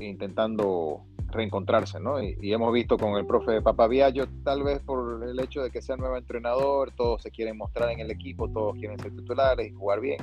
intentando 0.00 1.04
reencontrarse, 1.32 2.00
¿no? 2.00 2.22
Y, 2.22 2.52
hemos 2.52 2.72
visto 2.72 2.98
con 2.98 3.16
el 3.16 3.26
profe 3.26 3.62
Papa 3.62 3.86
Viallo, 3.86 4.26
tal 4.44 4.62
vez 4.62 4.80
por 4.80 5.22
el 5.22 5.38
hecho 5.40 5.62
de 5.62 5.70
que 5.70 5.82
sea 5.82 5.96
nuevo 5.96 6.16
entrenador, 6.16 6.90
todos 6.92 7.22
se 7.22 7.30
quieren 7.30 7.56
mostrar 7.56 7.90
en 7.90 8.00
el 8.00 8.10
equipo, 8.10 8.48
todos 8.48 8.74
quieren 8.76 8.98
ser 8.98 9.14
titulares 9.14 9.68
y 9.68 9.74
jugar 9.74 10.00
bien. 10.00 10.18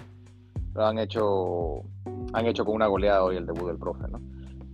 Lo 0.74 0.86
han 0.86 1.00
hecho, 1.00 1.84
han 2.34 2.46
hecho 2.46 2.66
con 2.66 2.76
una 2.76 2.88
goleada 2.88 3.24
hoy 3.24 3.38
el 3.38 3.46
debut 3.46 3.68
del 3.68 3.78
profe, 3.78 4.08
¿no? 4.08 4.20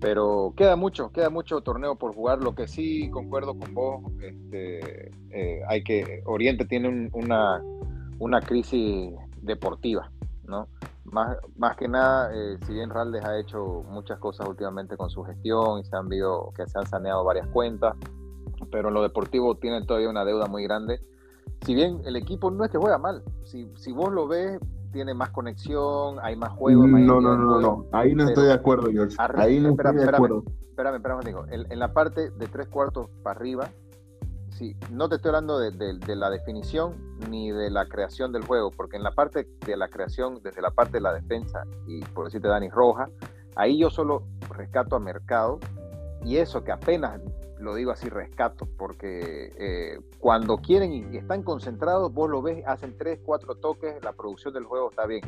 pero 0.03 0.53
queda 0.57 0.75
mucho, 0.75 1.13
queda 1.13 1.29
mucho 1.29 1.61
torneo 1.61 1.95
por 1.95 2.13
jugar. 2.13 2.43
Lo 2.43 2.53
que 2.53 2.67
sí 2.67 3.09
concuerdo 3.09 3.57
con 3.57 3.73
vos, 3.73 4.01
este, 4.21 5.11
eh, 5.31 5.61
hay 5.65 5.81
que 5.81 6.21
Oriente 6.25 6.65
tiene 6.65 7.09
una, 7.13 7.63
una 8.19 8.41
crisis 8.41 9.13
deportiva, 9.41 10.11
¿no? 10.43 10.67
Más, 11.13 11.37
más 11.57 11.77
que 11.77 11.87
nada, 11.87 12.31
eh, 12.33 12.57
si 12.65 12.73
bien 12.73 12.89
Raldes 12.89 13.23
ha 13.23 13.37
hecho 13.37 13.83
muchas 13.87 14.17
cosas 14.19 14.49
últimamente 14.49 14.97
con 14.97 15.11
su 15.11 15.23
gestión 15.23 15.79
y 15.79 15.83
se 15.83 15.95
han 15.95 16.09
visto 16.09 16.51
que 16.55 16.67
se 16.67 16.79
han 16.79 16.87
saneado 16.87 17.23
varias 17.23 17.47
cuentas, 17.49 17.95
pero 18.71 18.87
en 18.87 18.95
lo 18.95 19.03
deportivo 19.03 19.55
tiene 19.55 19.85
todavía 19.85 20.09
una 20.09 20.25
deuda 20.25 20.47
muy 20.47 20.63
grande. 20.63 21.01
Si 21.65 21.75
bien 21.75 22.01
el 22.05 22.15
equipo 22.15 22.49
no 22.49 22.65
es 22.65 22.71
que 22.71 22.79
juega 22.79 22.97
mal, 22.97 23.23
si, 23.43 23.71
si 23.75 23.91
vos 23.91 24.11
lo 24.11 24.27
ves, 24.27 24.59
tiene 24.91 25.13
más 25.13 25.29
conexión, 25.29 26.17
hay 26.21 26.35
más 26.35 26.51
juegos. 26.53 26.87
No, 26.87 27.21
no, 27.21 27.37
no, 27.37 27.59
no, 27.59 27.85
ahí 27.91 28.15
no 28.15 28.27
estoy 28.27 28.45
de 28.45 28.53
acuerdo, 28.53 28.89
George. 28.91 29.15
Ahí 29.19 29.59
no 29.59 29.69
estoy 29.69 29.95
de 29.95 30.09
acuerdo. 30.09 30.43
Espérame, 30.69 30.95
espérame, 30.95 31.21
digo, 31.23 31.45
en, 31.49 31.79
la 31.79 31.93
parte 31.93 32.31
de 32.31 32.47
tres 32.47 32.67
cuartos 32.67 33.07
para 33.21 33.37
arriba, 33.37 33.69
no 34.91 35.09
te 35.09 35.15
estoy 35.15 35.29
hablando 35.29 35.59
de, 35.59 36.15
la 36.15 36.29
definición 36.29 36.95
ni 37.29 37.51
de 37.51 37.69
la 37.69 37.87
creación 37.87 38.31
del 38.31 38.45
juego, 38.45 38.71
porque 38.71 38.97
en 38.97 39.03
la 39.03 39.11
parte 39.11 39.47
de 39.65 39.77
la 39.77 39.87
creación, 39.87 40.41
desde 40.43 40.61
la 40.61 40.71
parte 40.71 40.93
de 40.93 41.01
la 41.01 41.13
defensa, 41.13 41.63
y 41.87 42.01
por 42.01 42.25
decirte 42.25 42.47
Dani 42.47 42.69
Roja, 42.69 43.09
ahí 43.55 43.77
yo 43.77 43.89
solo 43.89 44.23
rescato 44.49 44.95
a 44.95 44.99
Mercado, 44.99 45.59
y 46.23 46.37
eso 46.37 46.63
que 46.63 46.71
apenas 46.71 47.19
lo 47.59 47.75
digo 47.75 47.91
así, 47.91 48.09
rescato, 48.09 48.67
porque 48.77 49.53
eh, 49.57 49.99
cuando 50.19 50.57
quieren 50.57 51.13
y 51.13 51.17
están 51.17 51.43
concentrados, 51.43 52.13
vos 52.13 52.29
lo 52.29 52.41
ves, 52.41 52.63
hacen 52.67 52.97
tres, 52.97 53.19
cuatro 53.23 53.55
toques, 53.55 54.03
la 54.03 54.11
producción 54.11 54.53
del 54.53 54.65
juego 54.65 54.89
está 54.89 55.05
bien, 55.05 55.23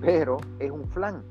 pero 0.00 0.38
es 0.58 0.70
un 0.70 0.88
flan, 0.88 1.22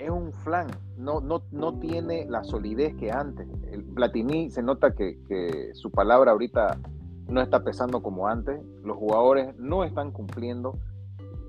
es 0.00 0.10
un 0.10 0.32
flan, 0.32 0.68
no, 0.96 1.20
no, 1.20 1.42
no 1.50 1.78
tiene 1.78 2.26
la 2.28 2.42
solidez 2.42 2.94
que 2.96 3.12
antes. 3.12 3.46
El 3.70 3.84
Platini 3.84 4.50
se 4.50 4.62
nota 4.62 4.94
que, 4.94 5.70
su 5.74 5.90
palabra 5.90 6.32
ahorita 6.32 6.78
no 7.28 7.40
está 7.40 7.62
pesando 7.62 8.02
como 8.02 8.26
antes, 8.26 8.60
los 8.82 8.96
jugadores 8.96 9.54
no 9.58 9.84
están 9.84 10.10
cumpliendo, 10.10 10.78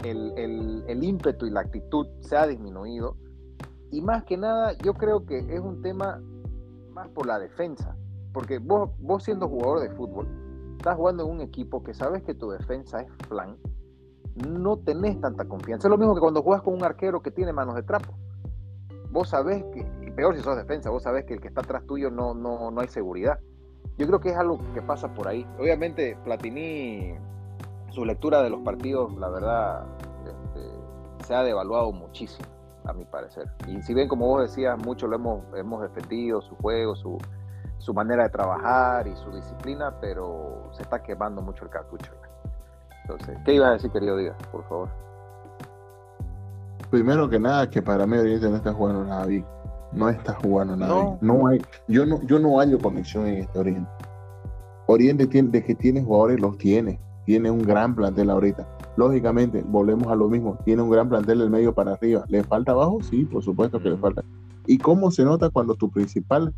el, 0.03 0.84
el 0.88 1.03
ímpetu 1.03 1.46
y 1.46 1.51
la 1.51 1.62
actitud 1.62 2.08
se 2.20 2.36
ha 2.36 2.46
disminuido. 2.46 3.15
Y 3.91 4.01
más 4.01 4.24
que 4.24 4.38
nada, 4.38 4.74
yo 4.84 4.93
creo 4.93 5.25
que 5.25 5.39
es 5.39 5.60
un 5.60 5.81
tema 5.81 6.22
más 6.91 7.08
por 7.10 7.25
la 7.27 7.39
defensa. 7.39 7.96
Porque 8.34 8.60
vos, 8.60 8.91
vos 9.00 9.24
siendo 9.24 9.48
jugador 9.48 9.81
de 9.81 9.89
fútbol, 9.91 10.27
estás 10.77 10.96
jugando 10.96 11.24
en 11.24 11.31
un 11.31 11.41
equipo 11.41 11.84
que 11.84 11.93
sabes 11.93 12.24
que 12.24 12.34
tu 12.34 12.50
defensa 12.50 13.01
es 13.01 13.12
flan, 13.27 13.58
no 14.36 14.77
tenés 14.77 15.20
tanta 15.20 15.46
confianza. 15.46 15.88
Es 15.88 15.91
lo 15.91 15.98
mismo 15.98 16.15
que 16.15 16.22
cuando 16.22 16.41
juegas 16.41 16.63
con 16.63 16.74
un 16.74 16.84
arquero 16.84 17.22
que 17.22 17.31
tiene 17.31 17.51
manos 17.53 17.75
de 17.75 17.84
trapo. 17.84 18.13
Vos 19.12 19.30
sabés 19.30 19.63
que, 19.74 19.80
y 20.01 20.12
peor 20.12 20.36
si 20.36 20.41
sos 20.41 20.56
defensa, 20.56 20.89
vos 20.89 21.03
sabés 21.03 21.25
que 21.25 21.34
el 21.34 21.41
que 21.41 21.50
está 21.50 21.62
atrás 21.62 21.84
tuyo 21.86 22.10
no, 22.10 22.34
no, 22.34 22.72
no 22.72 22.82
hay 22.82 22.88
seguridad. 22.88 23.39
Yo 23.98 24.08
creo 24.08 24.20
que 24.20 24.30
es 24.30 24.38
algo 24.38 24.60
que 24.74 24.82
pasa 24.82 25.13
por 25.13 25.27
ahí. 25.27 25.46
Obviamente, 25.60 26.18
Platini, 26.24 27.15
su 27.89 28.06
lectura 28.06 28.41
de 28.41 28.50
los 28.50 28.62
partidos, 28.62 29.15
la 29.18 29.30
verdad, 29.30 29.86
este, 30.25 31.25
se 31.25 31.36
ha 31.36 31.44
devaluado 31.44 31.91
muchísimo 31.91 32.48
a 32.86 32.94
mi 32.94 33.06
parecer. 33.06 33.51
Y 33.68 33.82
si 33.82 33.94
bien, 33.94 34.08
como 34.08 34.27
vos 34.27 34.41
decías, 34.44 34.77
mucho 34.77 35.08
lo 35.08 35.18
hemos, 35.18 35.44
hemos 35.56 35.82
defendido, 35.82 36.41
su 36.41 36.56
juego, 36.56 36.96
su, 36.96 37.18
su 37.80 37.94
manera 37.94 38.24
de 38.24 38.30
trabajar 38.30 39.08
y 39.08 39.15
su 39.18 39.32
disciplina, 39.32 40.00
pero 40.00 40.70
se 40.72 40.84
está 40.84 41.03
quemando 41.03 41.41
mucho 41.41 41.65
el 41.65 41.70
cartucho. 41.70 42.12
Entonces, 43.03 43.38
¿qué 43.46 43.56
ibas 43.56 43.70
a 43.70 43.74
decir, 43.74 43.91
querido 43.91 44.15
Díaz, 44.15 44.38
por 44.51 44.63
favor? 44.70 44.89
Primero 46.92 47.30
que 47.30 47.40
nada, 47.40 47.70
que 47.70 47.82
para 47.82 48.06
mí 48.06 48.18
Oriente 48.18 48.50
no 48.50 48.58
está 48.58 48.74
jugando 48.74 49.06
nada 49.06 49.26
bien. 49.26 49.46
No 49.94 50.08
está 50.10 50.34
jugando 50.36 50.76
nada 50.78 51.18
no. 51.20 51.48
hay, 51.48 51.60
yo 51.88 52.06
no, 52.06 52.22
yo 52.24 52.40
no 52.40 52.60
hallo 52.60 52.78
conexión 52.80 53.26
en 53.28 53.38
este 53.38 53.60
Oriente. 53.60 53.90
Oriente 54.88 55.28
tiene, 55.28 55.50
de 55.50 55.64
que 55.64 55.74
tiene 55.74 56.04
jugadores, 56.04 56.40
los 56.40 56.58
tiene. 56.58 57.00
Tiene 57.26 57.50
un 57.50 57.64
gran 57.64 57.96
plantel 57.96 58.30
ahorita 58.30 58.68
lógicamente, 58.98 59.64
volvemos 59.68 60.08
a 60.08 60.16
lo 60.16 60.28
mismo, 60.28 60.58
tiene 60.66 60.82
un 60.82 60.90
gran 60.90 61.10
plantel 61.10 61.40
del 61.40 61.50
medio 61.50 61.74
para 61.74 61.94
arriba. 61.94 62.26
¿Le 62.28 62.44
falta 62.44 62.72
abajo? 62.72 63.00
Sí, 63.02 63.26
por 63.26 63.44
supuesto 63.44 63.82
que 63.82 63.90
le 63.90 63.98
falta. 63.98 64.24
¿Y 64.68 64.78
cómo 64.78 65.12
se 65.12 65.24
nota 65.24 65.50
cuando 65.50 65.76
tu 65.76 65.90
principal 65.90 66.54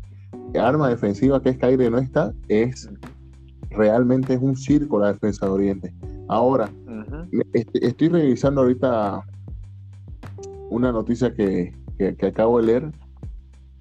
arma 0.60 0.88
defensiva, 0.88 1.40
que 1.42 1.50
es 1.50 1.58
Caire, 1.58 1.90
no 1.90 1.98
está? 1.98 2.32
Es 2.48 2.90
realmente 3.70 4.34
es 4.34 4.40
un 4.40 4.56
circo 4.56 5.00
la 5.00 5.12
defensa 5.12 5.46
de 5.46 5.52
Oriente. 5.52 5.94
Ahora, 6.28 6.70
este, 7.52 7.86
estoy 7.86 8.08
revisando 8.08 8.60
ahorita 8.62 9.24
una 10.74 10.90
noticia 10.90 11.32
que, 11.32 11.72
acabo 12.26 12.58
de 12.58 12.66
leer, 12.66 12.90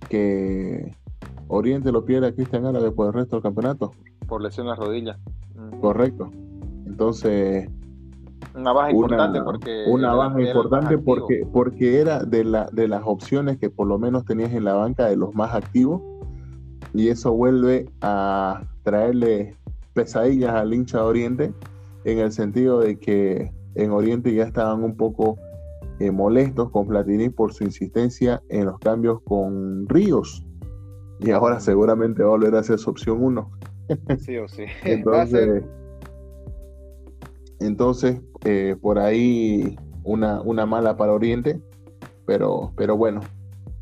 que 0.10 0.96
Oriente 1.48 1.92
lo 1.92 2.06
pierde 2.06 2.28
a 2.28 2.36
Cristian 2.36 2.68
Árabe 2.68 2.92
por 2.92 3.08
el 3.08 3.14
resto 3.14 3.36
del 3.36 3.44
campeonato. 3.44 3.94
Por 4.28 4.42
lesión 4.42 4.68
a 4.70 4.76
rodilla. 4.76 5.18
Correcto. 5.82 6.30
Entonces, 6.86 7.68
una 8.56 8.74
baja 8.74 8.92
importante 8.92 9.42
porque. 9.42 9.86
Una 9.88 10.14
baja 10.14 10.40
importante 10.40 10.98
porque, 11.00 11.48
porque 11.52 12.00
era 12.00 12.24
de, 12.24 12.44
la, 12.44 12.70
de 12.72 12.88
las 12.88 13.02
opciones 13.06 13.58
que 13.58 13.72
por 13.72 13.88
lo 13.88 13.98
menos 13.98 14.26
tenías 14.26 14.54
en 14.54 14.64
la 14.64 14.74
banca 14.74 15.08
de 15.08 15.16
los 15.16 15.34
más 15.34 15.56
activos. 15.56 16.02
y 16.94 17.08
eso 17.08 17.34
vuelve 17.34 17.90
a 18.02 18.62
traerle 18.84 19.56
pesadillas 19.94 20.54
al 20.54 20.74
hincha 20.74 21.00
de 21.00 21.04
Oriente 21.04 21.54
en 22.06 22.20
el 22.20 22.32
sentido 22.32 22.80
de 22.80 23.00
que 23.00 23.52
en 23.74 23.92
Oriente 23.92 24.34
ya 24.34 24.44
estaban 24.44 24.84
un 24.84 24.96
poco 24.96 25.38
eh, 26.04 26.12
molestos 26.12 26.70
con 26.72 26.86
Platini 26.86 27.30
por 27.30 27.54
su 27.54 27.64
insistencia 27.64 28.44
en 28.50 28.66
los 28.66 28.78
cambios 28.80 29.22
con 29.24 29.88
Ríos. 29.88 30.46
Y 31.22 31.32
ahora 31.32 31.62
seguramente 31.62 32.24
va 32.24 32.30
a 32.30 32.32
volver 32.32 32.56
a 32.56 32.64
ser 32.64 32.78
su 32.78 32.90
opción 32.90 33.24
uno. 33.24 33.52
Sí 34.20 34.38
o 34.38 34.48
sí. 34.50 34.64
entonces, 34.84 35.64
entonces 37.62 38.22
eh, 38.44 38.76
por 38.82 39.00
ahí 39.00 39.78
una, 40.04 40.42
una 40.42 40.66
mala 40.66 40.98
para 40.98 41.14
Oriente, 41.14 41.62
pero, 42.26 42.74
pero 42.76 42.98
bueno, 42.98 43.22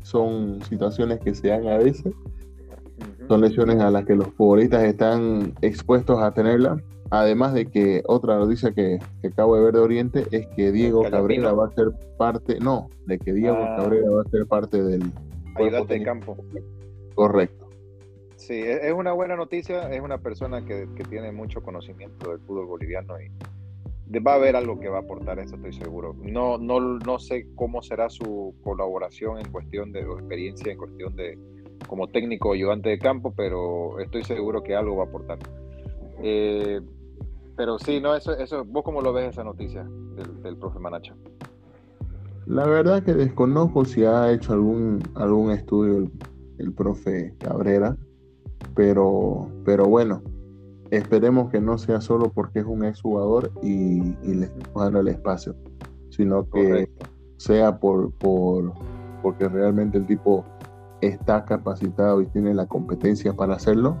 son 0.02 0.62
situaciones 0.62 1.18
que 1.18 1.34
se 1.34 1.48
dan 1.48 1.66
a 1.66 1.78
veces. 1.78 2.14
Son 3.26 3.40
lesiones 3.40 3.80
a 3.80 3.90
las 3.90 4.04
que 4.04 4.14
los 4.14 4.28
futbolistas 4.28 4.84
están 4.84 5.54
expuestos 5.60 6.20
a 6.20 6.32
tenerla. 6.32 6.80
Además 7.14 7.52
de 7.52 7.66
que 7.66 8.02
otra 8.06 8.38
noticia 8.38 8.72
que, 8.72 8.98
acabo 9.22 9.54
de 9.54 9.64
ver 9.64 9.74
de 9.74 9.80
Oriente 9.80 10.24
es 10.30 10.46
que 10.56 10.72
Diego 10.72 11.02
Cabrera 11.02 11.52
va 11.52 11.66
a 11.66 11.70
ser 11.72 11.88
parte, 12.16 12.58
no, 12.58 12.88
de 13.04 13.18
que 13.18 13.34
Diego 13.34 13.58
ah. 13.60 13.76
Cabrera 13.76 14.08
va 14.08 14.22
a 14.22 14.30
ser 14.30 14.46
parte 14.46 14.82
del 14.82 15.02
ayudante 15.56 15.92
de 15.92 16.02
campo. 16.04 16.38
Correcto. 17.14 17.68
Sí, 18.36 18.54
e, 18.54 18.88
es 18.88 18.94
una 18.94 19.12
buena 19.12 19.36
noticia, 19.36 19.92
es 19.92 20.00
una 20.00 20.22
persona 20.22 20.64
que, 20.64 20.88
que 20.96 21.04
tiene 21.04 21.32
mucho 21.32 21.62
conocimiento 21.62 22.30
del 22.30 22.40
fútbol 22.40 22.64
boliviano 22.64 23.20
y, 23.20 23.30
va 24.18 24.32
a 24.32 24.36
haber 24.36 24.56
algo 24.56 24.80
que 24.80 24.88
va 24.88 24.96
a 24.96 25.02
aportar, 25.02 25.38
eso 25.38 25.56
estoy 25.56 25.74
seguro. 25.74 26.16
No, 26.22 26.56
no, 26.56 26.80
no 26.80 27.18
sé 27.18 27.46
cómo 27.56 27.82
será 27.82 28.08
su 28.08 28.54
colaboración 28.64 29.38
en 29.38 29.52
cuestión 29.52 29.92
de, 29.92 30.02
o 30.06 30.18
experiencia 30.18 30.72
en 30.72 30.78
cuestión 30.78 31.14
de 31.14 31.38
como 31.86 32.08
técnico 32.08 32.48
o 32.48 32.52
ayudante 32.54 32.88
de 32.88 32.98
campo, 32.98 33.34
pero 33.36 34.00
estoy 34.00 34.24
seguro 34.24 34.62
que 34.62 34.74
algo 34.74 34.96
va 34.96 35.04
a 35.04 35.06
aportar. 35.08 35.38
Eh, 36.22 36.80
pero 37.62 37.78
sí, 37.78 38.00
no, 38.00 38.16
eso, 38.16 38.36
eso, 38.36 38.64
¿vos 38.64 38.82
cómo 38.82 39.00
lo 39.00 39.12
ves 39.12 39.28
esa 39.28 39.44
noticia 39.44 39.88
del, 40.42 40.56
profe 40.56 40.80
Manacha? 40.80 41.14
La 42.44 42.66
verdad 42.66 43.04
que 43.04 43.14
desconozco 43.14 43.84
si 43.84 44.04
ha 44.04 44.32
hecho 44.32 44.54
algún, 44.54 45.00
algún 45.14 45.52
estudio 45.52 45.98
el, 45.98 46.10
el 46.58 46.72
profe 46.72 47.36
Cabrera, 47.38 47.96
pero, 48.74 49.48
pero 49.64 49.84
bueno, 49.84 50.24
esperemos 50.90 51.52
que 51.52 51.60
no 51.60 51.78
sea 51.78 52.00
solo 52.00 52.32
porque 52.32 52.58
es 52.58 52.64
un 52.64 52.84
exjugador 52.84 53.52
y, 53.62 54.16
y 54.24 54.34
le 54.34 54.46
estamos 54.46 54.82
dando 54.82 54.98
el 54.98 55.06
espacio, 55.06 55.54
sino 56.10 56.50
que 56.50 56.90
sea 57.36 57.78
por, 57.78 58.10
por, 58.14 58.72
porque 59.22 59.48
realmente 59.48 59.98
el 59.98 60.06
tipo 60.08 60.44
está 61.00 61.44
capacitado 61.44 62.22
y 62.22 62.26
tiene 62.26 62.54
la 62.54 62.66
competencia 62.66 63.34
para 63.34 63.54
hacerlo. 63.54 63.96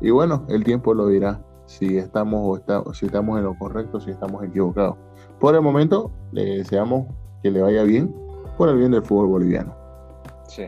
Y 0.00 0.10
bueno, 0.10 0.46
el 0.48 0.62
tiempo 0.62 0.94
lo 0.94 1.08
dirá 1.08 1.42
si 1.66 1.98
estamos 1.98 2.40
o 2.42 2.56
está, 2.56 2.82
si 2.92 3.06
estamos 3.06 3.38
en 3.38 3.44
lo 3.44 3.58
correcto, 3.58 4.00
si 4.00 4.10
estamos 4.10 4.42
equivocados. 4.44 4.96
Por 5.38 5.54
el 5.54 5.60
momento, 5.60 6.10
le 6.32 6.44
deseamos 6.58 7.06
que 7.42 7.50
le 7.50 7.60
vaya 7.60 7.82
bien 7.82 8.14
por 8.56 8.68
el 8.68 8.78
bien 8.78 8.92
del 8.92 9.04
fútbol 9.04 9.26
boliviano. 9.26 9.74
Sí, 10.48 10.66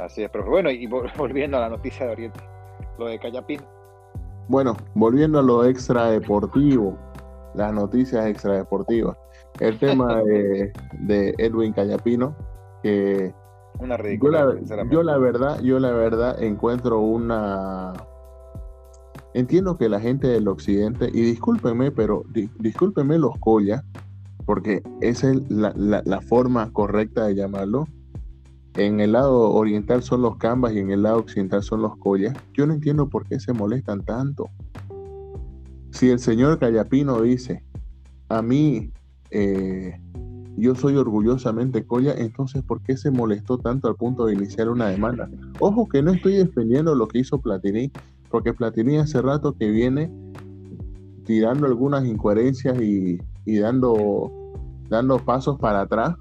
así 0.00 0.24
es, 0.24 0.30
pero 0.30 0.46
bueno, 0.46 0.70
y 0.70 0.86
volviendo 1.16 1.56
a 1.56 1.60
la 1.60 1.68
noticia 1.68 2.06
de 2.06 2.12
Oriente, 2.12 2.40
lo 2.98 3.06
de 3.06 3.18
Cayapín, 3.18 3.60
bueno, 4.48 4.76
volviendo 4.94 5.40
a 5.40 5.42
lo 5.42 5.64
extra 5.64 6.10
deportivo, 6.10 6.96
las 7.54 7.72
noticias 7.72 8.26
extra 8.26 8.54
deportivas. 8.54 9.16
El 9.58 9.78
tema 9.78 10.22
de, 10.22 11.34
Edwin 11.38 11.72
Cayapino, 11.72 12.36
que 12.82 13.34
una 13.80 13.96
ridícula, 13.96 14.54
yo 14.90 15.02
la, 15.02 15.18
verdad, 15.18 15.60
yo 15.60 15.78
la 15.78 15.90
verdad 15.90 16.42
encuentro 16.42 17.00
una 17.00 17.92
entiendo 19.36 19.76
que 19.76 19.90
la 19.90 20.00
gente 20.00 20.28
del 20.28 20.48
occidente, 20.48 21.10
y 21.12 21.20
discúlpenme, 21.20 21.90
pero 21.90 22.24
discúlpenme 22.58 23.18
los 23.18 23.38
collas, 23.38 23.84
porque 24.46 24.82
esa 25.02 25.30
es 25.30 25.50
la, 25.50 25.74
la, 25.76 26.20
forma 26.22 26.72
correcta 26.72 27.26
de 27.26 27.34
llamarlo, 27.34 27.86
en 28.76 29.00
el 29.00 29.12
lado 29.12 29.50
oriental 29.52 30.02
son 30.02 30.22
los 30.22 30.36
cambas 30.38 30.72
y 30.72 30.78
en 30.78 30.90
el 30.90 31.02
lado 31.02 31.18
occidental 31.18 31.62
son 31.62 31.82
los 31.82 31.96
collas. 31.98 32.34
Yo 32.54 32.66
no 32.66 32.72
entiendo 32.72 33.08
por 33.08 33.26
qué 33.26 33.38
se 33.38 33.52
molestan 33.52 34.04
tanto. 34.04 34.48
Si 35.90 36.08
el 36.08 36.18
señor 36.18 36.58
Callapino 36.58 37.20
dice, 37.20 37.62
a 38.28 38.40
mí 38.40 38.90
eh, 39.30 39.98
yo 40.56 40.74
soy 40.74 40.96
orgullosamente 40.96 41.86
colla, 41.86 42.14
entonces 42.16 42.62
¿por 42.62 42.80
qué 42.82 42.96
se 42.96 43.10
molestó 43.10 43.58
tanto 43.58 43.88
al 43.88 43.96
punto 43.96 44.26
de 44.26 44.34
iniciar 44.34 44.70
una 44.70 44.88
demanda? 44.88 45.28
Ojo 45.58 45.88
que 45.88 46.02
no 46.02 46.12
estoy 46.12 46.36
defendiendo 46.36 46.94
lo 46.94 47.08
que 47.08 47.18
hizo 47.18 47.38
Platini, 47.38 47.90
porque 48.30 48.52
Platini 48.52 48.98
hace 48.98 49.22
rato 49.22 49.56
que 49.56 49.70
viene 49.70 50.10
tirando 51.24 51.66
algunas 51.66 52.04
incoherencias 52.04 52.80
y, 52.80 53.18
y 53.44 53.58
dando, 53.58 54.30
dando 54.88 55.18
pasos 55.18 55.58
para 55.58 55.82
atrás, 55.82 56.14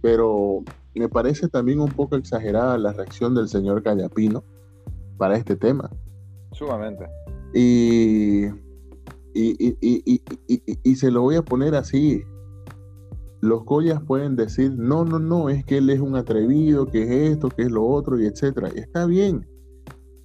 pero 0.00 0.62
me 0.94 1.08
parece 1.08 1.48
también 1.48 1.80
un 1.80 1.90
poco 1.90 2.16
exagerada 2.16 2.78
la 2.78 2.92
reacción 2.92 3.34
del 3.34 3.48
señor 3.48 3.82
Callapino 3.82 4.44
para 5.16 5.36
este 5.36 5.56
tema. 5.56 5.90
Sumamente. 6.52 7.06
Y, 7.54 8.46
y, 9.34 10.96
se 10.96 11.10
lo 11.10 11.22
voy 11.22 11.36
a 11.36 11.42
poner 11.42 11.74
así. 11.74 12.22
Los 13.40 13.64
collas 13.64 14.02
pueden 14.02 14.34
decir, 14.34 14.72
no, 14.76 15.04
no, 15.04 15.18
no, 15.18 15.48
es 15.48 15.64
que 15.64 15.78
él 15.78 15.90
es 15.90 16.00
un 16.00 16.16
atrevido, 16.16 16.86
que 16.86 17.02
es 17.02 17.32
esto, 17.32 17.48
que 17.48 17.62
es 17.62 17.70
lo 17.70 17.86
otro, 17.86 18.20
y 18.20 18.26
etcétera. 18.26 18.68
Está 18.74 19.06
bien, 19.06 19.46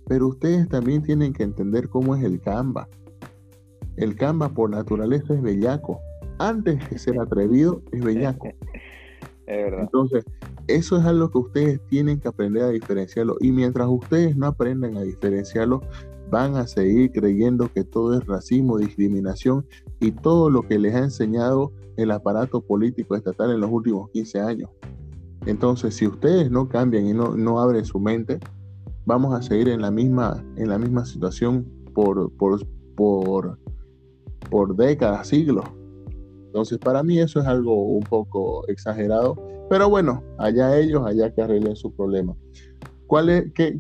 pero 0.08 0.28
ustedes 0.28 0.68
también 0.70 1.04
tienen 1.04 1.34
que 1.34 1.44
entender 1.44 1.89
cómo 1.89 2.16
es 2.16 2.24
el 2.24 2.42
Canva. 2.42 2.88
El 3.96 4.16
Canva 4.16 4.50
por 4.50 4.70
naturaleza 4.70 5.34
es 5.34 5.42
bellaco. 5.42 6.00
Antes 6.39 6.89
de 6.89 6.98
ser 6.98 7.20
atrevido, 7.20 7.82
es 7.92 8.04
bellaco. 8.04 8.48
Es 9.46 9.58
verdad. 9.58 9.82
Entonces, 9.82 10.24
eso 10.68 10.98
es 10.98 11.04
algo 11.04 11.30
que 11.30 11.38
ustedes 11.38 11.82
tienen 11.88 12.18
que 12.18 12.30
aprender 12.30 12.63
a 12.63 12.70
diferenciarlo. 12.70 13.36
Y 13.42 13.52
mientras 13.52 13.89
ustedes 13.89 14.38
no 14.38 14.48
aprendan 14.48 14.96
a 14.96 15.02
diferenciarlo, 15.02 15.82
van 16.30 16.56
a 16.56 16.66
seguir 16.66 17.12
creyendo 17.12 17.68
que 17.68 17.84
todo 17.84 18.18
es 18.18 18.26
racismo, 18.26 18.78
discriminación 18.78 19.66
y 20.00 20.12
todo 20.12 20.50
lo 20.50 20.62
que 20.63 20.80
les 20.80 20.96
ha 20.96 21.00
enseñado 21.00 21.74
el 21.98 22.12
aparato 22.12 22.62
político 22.62 23.16
estatal 23.16 23.52
en 23.52 23.60
los 23.60 23.70
últimos 23.70 24.10
15 24.12 24.39
años. 24.39 24.70
Entonces, 25.46 25.96
si 25.96 26.08
ustedes 26.08 26.50
no 26.50 26.70
cambian 26.70 27.06
y 27.06 27.13
no, 27.13 27.36
no 27.36 27.60
abren 27.60 27.86
su 27.86 28.00
mente, 28.00 28.39
vamos 29.06 29.34
a 29.34 29.42
seguir 29.42 29.70
en 29.70 29.82
la 29.82 29.92
misma, 29.92 30.44
en 30.56 30.70
la 30.70 30.78
misma 30.78 31.06
situación 31.06 31.66
por, 31.94 32.32
por, 32.38 32.60
por, 32.96 33.60
por 34.50 34.76
décadas, 34.76 35.28
siglos. 35.28 35.66
Entonces, 36.46 36.78
para 36.78 37.04
mí 37.04 37.20
eso 37.20 37.39
es 37.39 37.48
algo 37.48 37.84
un 37.84 38.04
poco 38.04 38.68
exagerado 38.68 39.36
pero 39.70 39.89
bueno, 39.89 40.24
allá 40.38 40.78
ellos, 40.78 41.04
allá 41.06 41.34
que 41.34 41.42
arreglen 41.42 41.76
su 41.76 41.92
problema. 41.96 42.36
¿Cuál 43.08 43.30
es, 43.30 43.52
qué, 43.54 43.80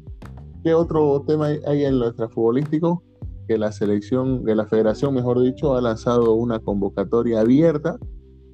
qué 0.63 0.73
otro 0.73 1.23
tema 1.27 1.49
hay 1.67 1.85
en 1.85 1.99
lo 1.99 2.07
extrafutbolístico? 2.07 3.03
Que 3.47 3.59
la 3.59 3.71
selección, 3.71 4.43
que 4.45 4.55
la 4.55 4.65
federación, 4.65 5.13
mejor 5.13 5.41
dicho, 5.41 5.75
ha 5.75 5.81
lanzado 5.81 6.33
una 6.33 6.59
convocatoria 6.59 7.41
abierta 7.41 7.99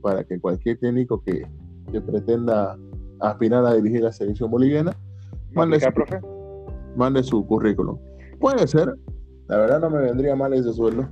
para 0.02 0.24
que 0.24 0.40
cualquier 0.40 0.80
técnico 0.80 1.22
que, 1.24 1.48
que 1.92 2.02
pretenda 2.02 2.78
aspirar 3.20 3.66
a 3.66 3.74
dirigir 3.76 4.02
la 4.02 4.12
selección 4.12 4.52
boliviana 4.52 4.96
mande 5.54 5.80
su, 5.80 5.92
profe? 5.94 6.20
Mande 7.00 7.24
su 7.24 7.46
currículum. 7.48 7.98
Puede 8.40 8.68
ser, 8.68 8.94
la 9.48 9.58
verdad 9.58 9.80
no 9.80 9.90
me 9.90 10.02
vendría 10.02 10.36
mal 10.36 10.54
ese 10.54 10.72
sueldo. 10.74 11.08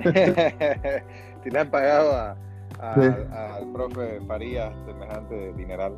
si 1.42 1.50
le 1.50 1.58
han 1.58 1.70
pagado 1.70 2.12
a, 2.12 2.36
al 2.80 3.72
profe 3.72 4.20
Farías 4.26 4.74
semejante 4.84 5.52
dineral, 5.54 5.94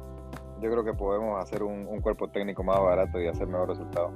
yo 0.63 0.71
creo 0.71 0.85
que 0.85 0.95
podemos 0.95 1.43
hacer 1.43 1.63
un, 1.63 2.01
cuerpo 2.01 2.29
técnico 2.29 2.63
más 2.63 2.79
barato 2.81 3.21
y 3.21 3.27
hacer 3.27 3.47
mejor 3.49 3.71
resultado. 3.71 4.11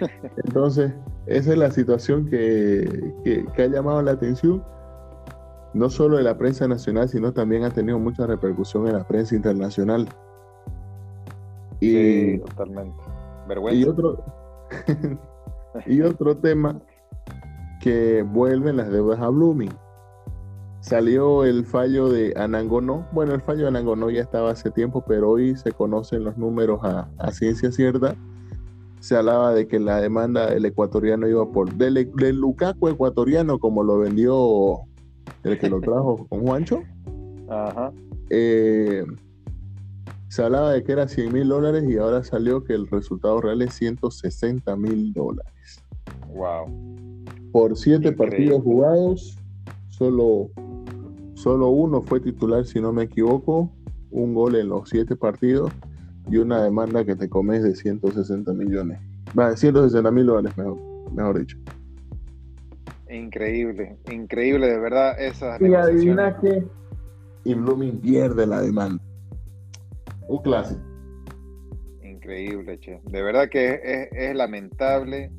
Entonces, 0.44 0.92
esa 1.26 1.52
es 1.52 1.58
la 1.58 1.70
situación 1.70 2.28
que, 2.28 3.14
que, 3.24 3.62
ha 3.62 3.66
llamado 3.66 4.02
la 4.02 4.12
atención, 4.12 4.62
no 5.74 5.88
solo 5.88 6.16
de 6.16 6.24
la 6.24 6.36
prensa 6.36 6.68
nacional, 6.68 7.08
sino 7.08 7.32
también 7.32 7.64
ha 7.64 7.70
tenido 7.70 7.98
mucha 7.98 8.26
repercusión 8.26 8.86
en 8.86 8.94
la 8.94 9.04
prensa 9.04 9.34
internacional. 9.34 10.08
Y, 11.80 11.92
sí, 11.92 12.38
totalmente. 12.46 13.02
Vergüenza. 13.46 13.80
Y 13.80 13.84
otro, 13.84 14.37
y 15.86 16.00
otro 16.00 16.36
tema 16.36 16.80
que 17.80 18.22
vuelven 18.22 18.76
las 18.76 18.90
deudas 18.90 19.20
a 19.20 19.28
Blooming 19.28 19.72
salió 20.80 21.44
el 21.44 21.64
fallo 21.64 22.08
de 22.08 22.32
Anangonó. 22.36 23.06
Bueno, 23.12 23.34
el 23.34 23.42
fallo 23.42 23.62
de 23.62 23.68
Anangonó 23.68 24.10
ya 24.10 24.22
estaba 24.22 24.50
hace 24.50 24.70
tiempo, 24.70 25.04
pero 25.06 25.30
hoy 25.30 25.56
se 25.56 25.72
conocen 25.72 26.24
los 26.24 26.36
números 26.36 26.80
a, 26.82 27.08
ciencia 27.32 27.70
cierta. 27.72 28.16
Se 29.00 29.16
hablaba 29.16 29.52
de 29.52 29.68
que 29.68 29.78
la 29.78 30.00
demanda 30.00 30.50
del 30.50 30.64
ecuatoriano 30.64 31.28
iba 31.28 31.50
por 31.50 31.72
del, 31.74 32.10
del 32.16 32.36
Lukaku 32.36 32.88
ecuatoriano, 32.88 33.58
como 33.58 33.84
lo 33.84 33.98
vendió 33.98 34.80
el 35.44 35.58
que 35.58 35.68
lo 35.68 35.80
trajo 35.80 36.26
con 36.28 36.40
Juancho. 36.40 36.82
Ajá. 37.48 37.92
Eh, 38.30 39.04
Se 40.28 40.42
hablaba 40.42 40.72
de 40.72 40.84
que 40.84 40.92
era 40.92 41.08
100 41.08 41.32
mil 41.32 41.48
dólares 41.48 41.84
y 41.88 41.96
ahora 41.96 42.22
salió 42.22 42.62
que 42.62 42.74
el 42.74 42.86
resultado 42.86 43.40
real 43.40 43.62
es 43.62 43.74
160 43.74 44.76
mil 44.76 45.12
dólares. 45.12 45.82
Wow. 46.28 46.66
Por 47.52 47.76
siete 47.76 48.12
partidos 48.12 48.62
jugados, 48.62 49.38
solo, 49.88 50.50
solo 51.34 51.68
uno 51.70 52.02
fue 52.02 52.20
titular, 52.20 52.64
si 52.66 52.80
no 52.80 52.92
me 52.92 53.04
equivoco, 53.04 53.72
un 54.10 54.34
gol 54.34 54.56
en 54.56 54.68
los 54.68 54.88
siete 54.90 55.16
partidos 55.16 55.72
y 56.30 56.36
una 56.36 56.62
demanda 56.62 57.04
que 57.04 57.16
te 57.16 57.28
comes 57.28 57.62
de 57.62 57.74
160 57.74 58.52
millones. 58.52 59.00
Va, 59.38 59.56
160 59.56 60.10
mil 60.10 60.26
dólares, 60.26 60.56
mejor, 60.58 60.78
mejor 61.12 61.38
dicho. 61.38 61.58
Increíble, 63.10 63.96
increíble, 64.12 64.66
de 64.66 64.78
verdad, 64.78 65.18
esa 65.18 65.56
Y 65.58 65.72
adivina 65.72 66.38
que 66.38 66.66
y 67.44 67.54
Blooming 67.54 68.00
pierde 68.00 68.46
la 68.46 68.60
demanda. 68.60 69.02
Un 70.28 70.42
clásico. 70.42 70.80
Increíble, 72.02 72.78
che. 72.78 73.00
De 73.04 73.22
verdad 73.22 73.48
que 73.48 74.08
es, 74.12 74.34
lamentable 74.34 75.32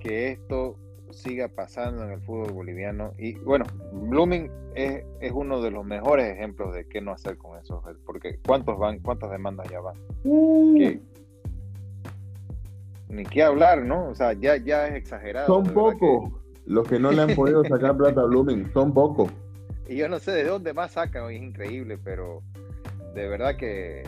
que 0.00 0.32
esto 0.32 0.76
siga 1.10 1.48
pasando 1.48 2.02
en 2.04 2.10
el 2.10 2.20
fútbol 2.20 2.52
boliviano. 2.52 3.12
Y 3.18 3.34
bueno, 3.38 3.64
Blooming 3.92 4.50
es, 4.74 5.04
uno 5.32 5.62
de 5.62 5.70
los 5.70 5.84
mejores 5.84 6.26
ejemplos 6.32 6.74
de 6.74 6.86
qué 6.88 7.00
no 7.00 7.12
hacer 7.12 7.38
con 7.38 7.58
eso. 7.58 7.82
Porque 8.04 8.38
¿cuántos 8.44 8.78
van, 8.78 8.98
cuántas 8.98 9.30
demandas 9.30 9.68
ya 9.70 9.80
van? 9.80 9.96
Uh. 10.24 10.98
ni 13.08 13.24
qué 13.24 13.42
hablar, 13.44 13.84
¿no? 13.84 14.08
O 14.08 14.14
sea, 14.14 14.32
ya, 14.32 14.56
ya 14.56 14.88
es 14.88 14.94
exagerado. 14.94 15.46
Son 15.46 15.64
pocos 15.72 16.32
los 16.66 16.86
que 16.88 16.98
no 16.98 17.12
le 17.12 17.22
han 17.22 17.34
podido 17.36 17.64
sacar 17.64 17.96
plata 17.96 18.22
a 18.22 18.24
Blooming. 18.24 18.72
Son 18.72 18.92
pocos. 18.92 19.30
Y 19.88 19.96
yo 19.96 20.08
no 20.08 20.18
sé 20.18 20.32
de 20.32 20.44
dónde 20.44 20.74
más 20.74 20.92
sacan, 20.92 21.30
es 21.30 21.40
increíble, 21.40 21.96
pero 22.02 22.42
de 23.14 23.28
verdad 23.28 23.56
que, 23.56 24.02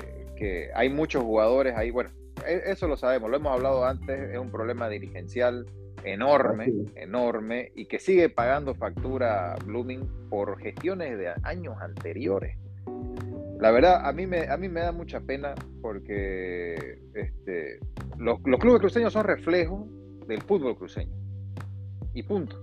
hay 0.75 0.89
muchos 0.89 1.23
jugadores 1.23 1.75
ahí. 1.77 1.91
Bueno, 1.91 2.11
e, 2.47 2.63
eso 2.67 2.89
lo 2.89 2.97
sabemos, 2.97 3.31
lo 3.31 3.37
hemos 3.37 3.53
hablado 3.53 3.85
antes, 3.85 4.31
es 4.31 4.39
un 4.39 4.51
problema 4.51 4.89
dirigencial 4.89 5.67
enorme, 6.05 6.73
enorme, 6.95 7.73
y 7.75 7.87
que 7.87 7.99
sigue 7.99 8.29
pagando 8.29 8.75
factura 8.75 9.57
Blooming 9.65 10.29
por 10.31 10.59
gestiones 10.59 11.19
de 11.19 11.33
años 11.43 11.77
anteriores. 11.81 12.57
La 13.61 13.73
verdad, 13.73 14.07
a 14.07 14.13
mí 14.13 14.27
me, 14.27 14.49
a 14.49 14.57
mí 14.57 14.69
me 14.69 14.81
da 14.81 14.93
mucha 14.93 15.21
pena 15.21 15.55
porque 15.83 17.01
este, 17.15 17.81
los, 18.17 18.39
los 18.45 18.61
clubes 18.61 18.81
cruceños 18.81 19.13
son 19.13 19.25
reflejo 19.25 19.89
del 20.29 20.41
fútbol 20.43 20.77
cruceño. 20.77 21.13
Y 22.15 22.23
punto. 22.23 22.61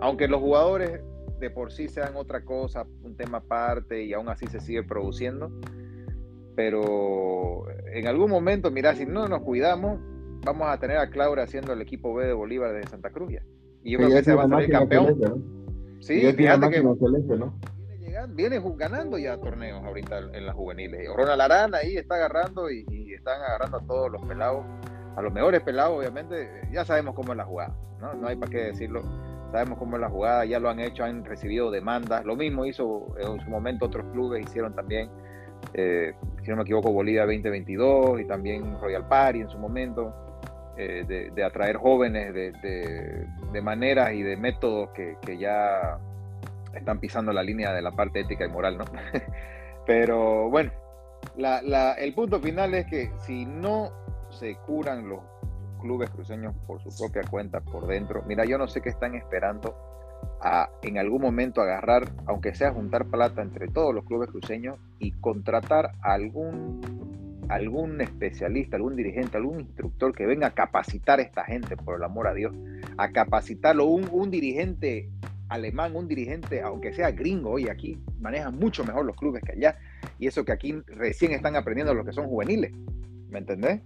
Aunque 0.00 0.28
los 0.28 0.40
jugadores 0.40 1.00
de 1.40 1.50
por 1.50 1.72
sí 1.72 1.88
sean 1.88 2.16
otra 2.16 2.44
cosa, 2.44 2.86
un 3.02 3.16
tema 3.16 3.38
aparte 3.38 4.02
y 4.02 4.12
aún 4.12 4.28
así 4.28 4.46
se 4.46 4.60
sigue 4.60 4.82
produciendo. 4.82 5.50
Pero 6.56 7.64
en 7.92 8.06
algún 8.06 8.30
momento, 8.30 8.70
mira, 8.70 8.94
si 8.94 9.06
no 9.06 9.28
nos 9.28 9.42
cuidamos, 9.42 9.98
vamos 10.44 10.68
a 10.68 10.78
tener 10.78 10.98
a 10.98 11.10
Claudia 11.10 11.44
haciendo 11.44 11.72
el 11.72 11.82
equipo 11.82 12.14
B 12.14 12.26
de 12.26 12.32
Bolívar 12.32 12.72
de 12.72 12.86
Santa 12.86 13.10
Cruz 13.10 13.32
Y 13.82 13.92
yo 13.92 13.98
creo 13.98 14.10
que 14.10 14.22
se 14.22 14.34
va 14.34 14.44
a 14.44 14.48
salir 14.48 14.70
campeón. 14.70 15.42
Sí, 16.00 16.20
fíjate 16.32 16.70
que 16.70 16.82
viene, 18.28 18.62
ganando 18.76 19.18
ya 19.18 19.36
torneos 19.38 19.82
ahorita 19.84 20.18
en 20.32 20.46
las 20.46 20.54
juveniles. 20.54 21.08
Ronald 21.14 21.40
Arana 21.40 21.78
ahí 21.78 21.96
está 21.96 22.14
agarrando 22.14 22.70
y, 22.70 22.84
están 23.12 23.40
agarrando 23.42 23.78
a 23.78 23.86
todos 23.86 24.12
los 24.12 24.22
pelados, 24.22 24.64
a 25.16 25.22
los 25.22 25.32
mejores 25.32 25.62
pelados, 25.62 25.98
obviamente. 25.98 26.48
Ya 26.72 26.84
sabemos 26.84 27.14
cómo 27.14 27.32
es 27.32 27.38
la 27.38 27.44
jugada, 27.44 27.76
¿no? 28.00 28.14
No 28.14 28.28
hay 28.28 28.36
para 28.36 28.50
qué 28.50 28.58
decirlo 28.58 29.02
sabemos 29.54 29.78
cómo 29.78 29.94
es 29.94 30.00
la 30.00 30.10
jugada, 30.10 30.44
ya 30.44 30.58
lo 30.58 30.68
han 30.68 30.80
hecho, 30.80 31.04
han 31.04 31.24
recibido 31.24 31.70
demandas. 31.70 32.24
Lo 32.24 32.34
mismo 32.34 32.66
hizo 32.66 33.14
en 33.20 33.38
su 33.38 33.48
momento 33.48 33.86
otros 33.86 34.04
clubes, 34.10 34.44
hicieron 34.44 34.74
también, 34.74 35.08
eh, 35.74 36.14
si 36.42 36.50
no 36.50 36.56
me 36.56 36.62
equivoco, 36.62 36.92
Bolivia 36.92 37.22
2022 37.22 38.20
y 38.20 38.24
también 38.24 38.78
Royal 38.80 39.06
Party 39.08 39.40
en 39.40 39.48
su 39.48 39.58
momento, 39.58 40.14
eh, 40.76 41.30
de, 41.34 41.44
atraer 41.44 41.76
jóvenes 41.76 42.32
de, 42.32 43.62
maneras 43.62 44.12
y 44.12 44.22
de 44.22 44.36
métodos 44.36 44.90
que, 44.90 45.38
ya 45.38 45.98
están 46.72 46.98
pisando 46.98 47.32
la 47.32 47.42
línea 47.42 47.72
de 47.72 47.82
la 47.82 47.92
parte 47.92 48.20
ética 48.20 48.44
y 48.44 48.48
moral, 48.48 48.78
¿no? 48.78 48.84
Pero 49.86 50.48
bueno, 50.48 50.72
la, 51.36 51.92
el 51.94 52.14
punto 52.14 52.40
final 52.40 52.74
es 52.74 52.86
que 52.86 53.10
si 53.18 53.44
no 53.44 53.92
se 54.30 54.56
curan 54.56 55.08
los 55.08 55.20
clubes 55.80 56.10
cruceños 56.10 56.54
por 56.66 56.80
su 56.80 56.96
propia 56.96 57.22
cuenta 57.28 57.60
por 57.60 57.86
dentro. 57.86 58.22
Mira, 58.26 58.44
yo 58.44 58.58
no 58.58 58.66
sé 58.66 58.80
qué 58.80 58.88
están 58.88 59.14
esperando 59.14 59.93
a 60.40 60.70
en 60.82 60.98
algún 60.98 61.22
momento 61.22 61.60
agarrar, 61.60 62.10
aunque 62.26 62.54
sea 62.54 62.72
juntar 62.72 63.06
plata 63.06 63.42
entre 63.42 63.68
todos 63.68 63.94
los 63.94 64.04
clubes 64.04 64.30
cruceños 64.30 64.78
y 64.98 65.12
contratar 65.12 65.92
a 66.02 66.14
algún, 66.14 66.80
algún 67.48 68.00
especialista, 68.00 68.76
algún 68.76 68.96
dirigente, 68.96 69.36
algún 69.36 69.60
instructor 69.60 70.14
que 70.14 70.26
venga 70.26 70.48
a 70.48 70.54
capacitar 70.54 71.18
a 71.18 71.22
esta 71.22 71.44
gente, 71.44 71.76
por 71.76 71.96
el 71.96 72.04
amor 72.04 72.26
a 72.28 72.34
Dios, 72.34 72.54
a 72.96 73.10
capacitarlo, 73.10 73.86
un, 73.86 74.08
un 74.10 74.30
dirigente 74.30 75.08
alemán, 75.48 75.94
un 75.94 76.08
dirigente, 76.08 76.62
aunque 76.62 76.92
sea 76.92 77.10
gringo, 77.12 77.50
hoy 77.50 77.68
aquí 77.68 77.98
manejan 78.20 78.58
mucho 78.58 78.84
mejor 78.84 79.04
los 79.04 79.16
clubes 79.16 79.42
que 79.42 79.52
allá, 79.52 79.78
y 80.18 80.26
eso 80.26 80.44
que 80.44 80.52
aquí 80.52 80.74
recién 80.86 81.32
están 81.32 81.56
aprendiendo 81.56 81.94
los 81.94 82.06
que 82.06 82.12
son 82.12 82.26
juveniles, 82.26 82.72
¿me 83.28 83.38
entendés? 83.38 83.80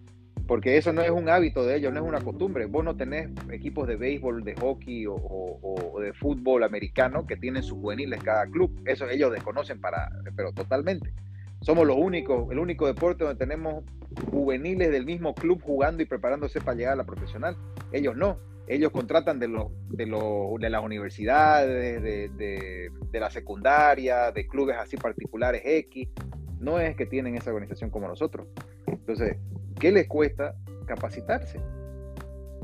Porque 0.48 0.78
eso 0.78 0.94
no 0.94 1.02
es 1.02 1.10
un 1.10 1.28
hábito 1.28 1.66
de 1.66 1.76
ellos, 1.76 1.92
no 1.92 2.00
es 2.00 2.06
una 2.06 2.22
costumbre. 2.22 2.64
Vos 2.64 2.82
no 2.82 2.96
tenés 2.96 3.28
equipos 3.52 3.86
de 3.86 3.96
béisbol, 3.96 4.42
de 4.44 4.54
hockey 4.54 5.04
o, 5.06 6.00
de 6.00 6.14
fútbol 6.14 6.64
americano 6.64 7.26
que 7.26 7.36
tienen 7.36 7.62
sus 7.62 7.76
juveniles 7.78 8.22
cada 8.22 8.46
club. 8.46 8.80
Eso 8.86 9.06
ellos 9.10 9.30
desconocen 9.30 9.78
para, 9.78 10.10
pero 10.34 10.52
totalmente. 10.52 11.12
Somos 11.60 11.86
los 11.86 11.98
únicos, 11.98 12.50
el 12.50 12.58
único 12.58 12.86
deporte 12.86 13.24
donde 13.24 13.38
tenemos 13.38 13.84
juveniles 14.30 14.90
del 14.90 15.04
mismo 15.04 15.34
club 15.34 15.60
jugando 15.60 16.02
y 16.02 16.06
preparándose 16.06 16.62
para 16.62 16.78
llegar 16.78 16.94
a 16.94 16.96
la 16.96 17.04
profesional. 17.04 17.54
Ellos 17.92 18.16
no. 18.16 18.38
Ellos 18.68 18.90
contratan 18.90 19.38
de, 19.38 19.48
los 19.48 19.66
de, 19.90 20.06
de 20.06 20.70
las 20.70 20.82
universidades, 20.82 22.02
de, 22.02 22.90
de 23.10 23.20
la 23.20 23.30
secundaria, 23.30 24.32
de 24.32 24.46
clubes 24.46 24.76
así 24.78 24.96
particulares 24.96 25.60
X. 25.62 26.08
No 26.60 26.80
es 26.80 26.96
que 26.96 27.06
tienen 27.06 27.36
esa 27.36 27.50
organización 27.50 27.90
como 27.90 28.08
nosotros. 28.08 28.46
Entonces, 28.86 29.36
¿Qué 29.78 29.92
les 29.92 30.08
cuesta 30.08 30.56
capacitarse? 30.86 31.60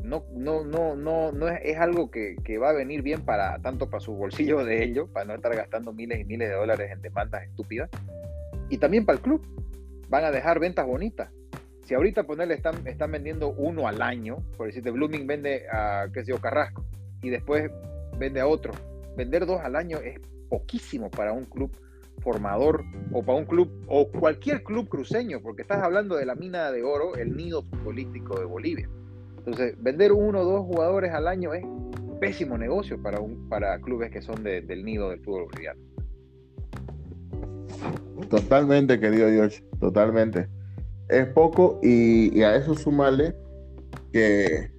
No, 0.02 0.24
no, 0.34 0.64
no, 0.64 0.96
no, 0.96 1.32
no 1.32 1.48
es, 1.48 1.78
algo 1.78 2.10
que, 2.10 2.36
va 2.58 2.70
a 2.70 2.72
venir 2.72 3.02
bien 3.02 3.22
para 3.22 3.58
tanto 3.60 3.88
para 3.88 4.00
sus 4.00 4.16
bolsillos 4.16 4.66
de 4.66 4.82
ellos, 4.82 5.08
para 5.10 5.24
no 5.24 5.34
estar 5.34 5.54
gastando 5.54 5.92
miles 5.92 6.20
y 6.20 6.24
miles 6.24 6.48
de 6.48 6.54
dólares 6.54 6.90
en 6.92 7.00
demandas 7.00 7.44
estúpidas, 7.44 7.88
y 8.68 8.78
también 8.78 9.06
para 9.06 9.16
el 9.16 9.22
club. 9.22 9.46
Van 10.08 10.24
a 10.24 10.30
dejar 10.30 10.60
ventas 10.60 10.86
bonitas. 10.86 11.30
Si 11.84 11.94
ahorita 11.94 12.24
ponerle 12.24 12.54
están, 12.54 12.86
están 12.86 13.10
vendiendo 13.10 13.50
uno 13.50 13.88
al 13.88 14.02
año, 14.02 14.38
por 14.56 14.66
decirte, 14.66 14.90
Blooming 14.90 15.26
vende 15.26 15.66
a, 15.72 16.08
qué 16.12 16.24
sé 16.24 16.32
yo, 16.32 16.40
Carrasco, 16.40 16.84
y 17.22 17.30
después 17.30 17.70
vende 18.18 18.40
a 18.40 18.46
otro. 18.46 18.72
Vender 19.16 19.46
dos 19.46 19.60
al 19.60 19.76
año 19.76 19.98
es 19.98 20.20
poquísimo 20.48 21.10
para 21.10 21.32
un 21.32 21.44
club 21.44 21.70
formador 22.24 22.84
o 23.12 23.22
para 23.22 23.38
un 23.38 23.44
club 23.44 23.70
o 23.86 24.08
cualquier 24.08 24.64
club 24.64 24.88
cruceño, 24.88 25.40
porque 25.40 25.62
estás 25.62 25.82
hablando 25.82 26.16
de 26.16 26.26
la 26.26 26.34
mina 26.34 26.72
de 26.72 26.82
oro, 26.82 27.14
el 27.14 27.36
nido 27.36 27.62
futbolístico 27.62 28.38
de 28.38 28.46
Bolivia. 28.46 28.88
Entonces, 29.38 29.76
vender 29.80 30.10
uno 30.12 30.40
o 30.40 30.44
dos 30.44 30.66
jugadores 30.66 31.12
al 31.12 31.28
año 31.28 31.52
es 31.52 31.64
pésimo 32.18 32.56
negocio 32.56 33.00
para, 33.00 33.20
un, 33.20 33.48
para 33.48 33.78
clubes 33.80 34.10
que 34.10 34.22
son 34.22 34.42
del 34.42 34.84
nido 34.84 35.10
del 35.10 35.20
fútbol 35.20 35.44
boliviano. 35.44 35.80
Totalmente, 38.30 38.98
querido 38.98 39.28
George, 39.28 39.62
totalmente. 39.78 40.48
Es 41.08 41.26
poco 41.26 41.78
y, 41.82 42.42
a 42.42 42.56
eso 42.56 42.74
sumarle 42.74 43.36
que, 44.12 44.70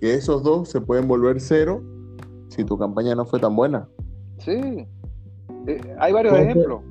que 0.00 0.14
esos 0.14 0.42
dos 0.42 0.68
se 0.68 0.80
pueden 0.80 1.06
volver 1.06 1.40
cero 1.40 1.82
si 2.48 2.64
tu 2.64 2.76
campaña 2.76 3.14
no 3.14 3.24
fue 3.24 3.38
tan 3.38 3.54
buena. 3.54 3.88
Sí, 4.38 4.86
eh, 5.66 5.96
hay 5.98 6.12
varios 6.12 6.34
ejemplos. 6.34 6.82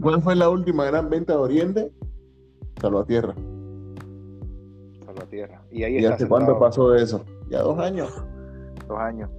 ¿Cuál 0.00 0.22
fue 0.22 0.36
la 0.36 0.48
última 0.50 0.84
gran 0.84 1.08
venta 1.08 1.32
de 1.34 1.38
Oriente? 1.38 1.92
Salvatierra. 2.80 3.34
Salvatierra. 5.04 5.62
Y 5.70 5.82
ahí 5.82 5.98
¿Y 5.98 6.06
hace 6.06 6.28
cuánto 6.28 6.58
pasó 6.58 6.94
eso? 6.94 7.24
Ya 7.48 7.60
dos 7.60 7.78
años. 7.78 8.24
Dos 8.86 8.98
años. 8.98 9.30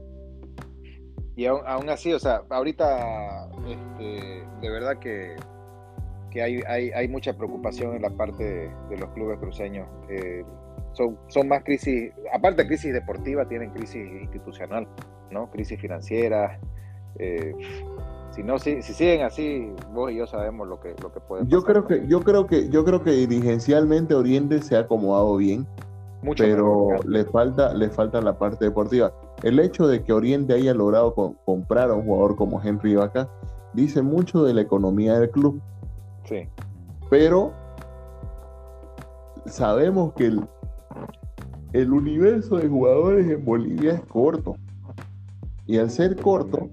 Y 1.36 1.46
aún, 1.46 1.90
así, 1.90 2.12
o 2.12 2.20
sea, 2.20 2.42
ahorita, 2.50 3.50
este, 3.66 4.44
de 4.60 4.70
verdad 4.70 5.00
que, 5.00 5.38
que 6.32 6.42
hay, 6.42 6.60
hay, 6.68 7.08
mucha 7.08 7.32
preocupación 7.38 7.96
en 7.96 8.02
la 8.02 8.10
parte 8.10 8.70
de, 8.90 8.98
los 8.98 9.10
clubes 9.12 9.40
cruceños. 9.40 9.88
Eh, 10.10 10.44
son, 10.92 11.18
son 11.28 11.48
más 11.48 11.64
crisis, 11.64 12.12
aparte 12.34 12.64
de 12.64 12.68
crisis 12.68 12.92
deportiva, 12.92 13.48
tienen 13.48 13.70
crisis 13.70 14.06
institucional, 14.22 14.86
¿no? 15.32 15.50
Crisis 15.50 15.80
financiera. 15.80 16.60
Eh, 17.20 17.54
si 18.40 18.44
no 18.44 18.58
si, 18.58 18.82
siguen 18.82 19.24
así 19.24 19.74
vos 19.94 20.12
y 20.12 20.16
yo 20.16 20.26
sabemos 20.26 20.66
lo 20.66 20.80
que 20.80 20.96
lo 21.02 21.12
que 21.12 21.20
puede 21.20 21.46
yo 21.48 21.62
creo 21.62 21.86
que 21.86 22.08
yo 22.08 22.22
creo 22.22 22.48
que 22.48 22.70
yo 22.70 22.86
creo 22.86 23.04
que 23.04 23.12
dirigencialmente 23.12 24.16
Oriente 24.16 24.62
se 24.62 24.78
ha 24.78 24.80
acomodado 24.80 25.36
bien 25.36 25.68
pero 26.38 26.90
le 27.06 27.26
falta 27.26 27.74
le 27.74 27.90
falta 27.90 28.22
la 28.22 28.38
parte 28.38 28.66
deportiva. 28.66 29.14
El 29.44 29.60
hecho 29.60 29.88
de 29.88 30.04
que 30.04 30.12
Oriente 30.12 30.54
haya 30.54 30.74
logrado 30.74 31.14
comprar 31.46 31.90
a 31.90 31.94
un 31.94 32.04
jugador 32.04 32.36
como 32.36 32.62
Henry 32.62 32.96
Vaca 32.96 33.30
dice 33.74 34.02
mucho 34.02 34.44
de 34.44 34.54
la 34.54 34.62
economía 34.62 35.18
del 35.18 35.30
club. 35.30 35.62
Sí. 36.26 36.48
Pero 37.10 37.54
sabemos 39.46 40.14
que 40.14 40.26
el, 40.26 40.42
el 41.72 41.94
universo 41.94 42.58
de 42.58 42.68
jugadores 42.68 43.30
en 43.30 43.46
Bolivia 43.46 43.94
es 43.94 44.02
corto. 44.02 44.56
Y 45.66 45.78
al 45.78 45.90
ser 45.90 46.16
corto, 46.18 46.68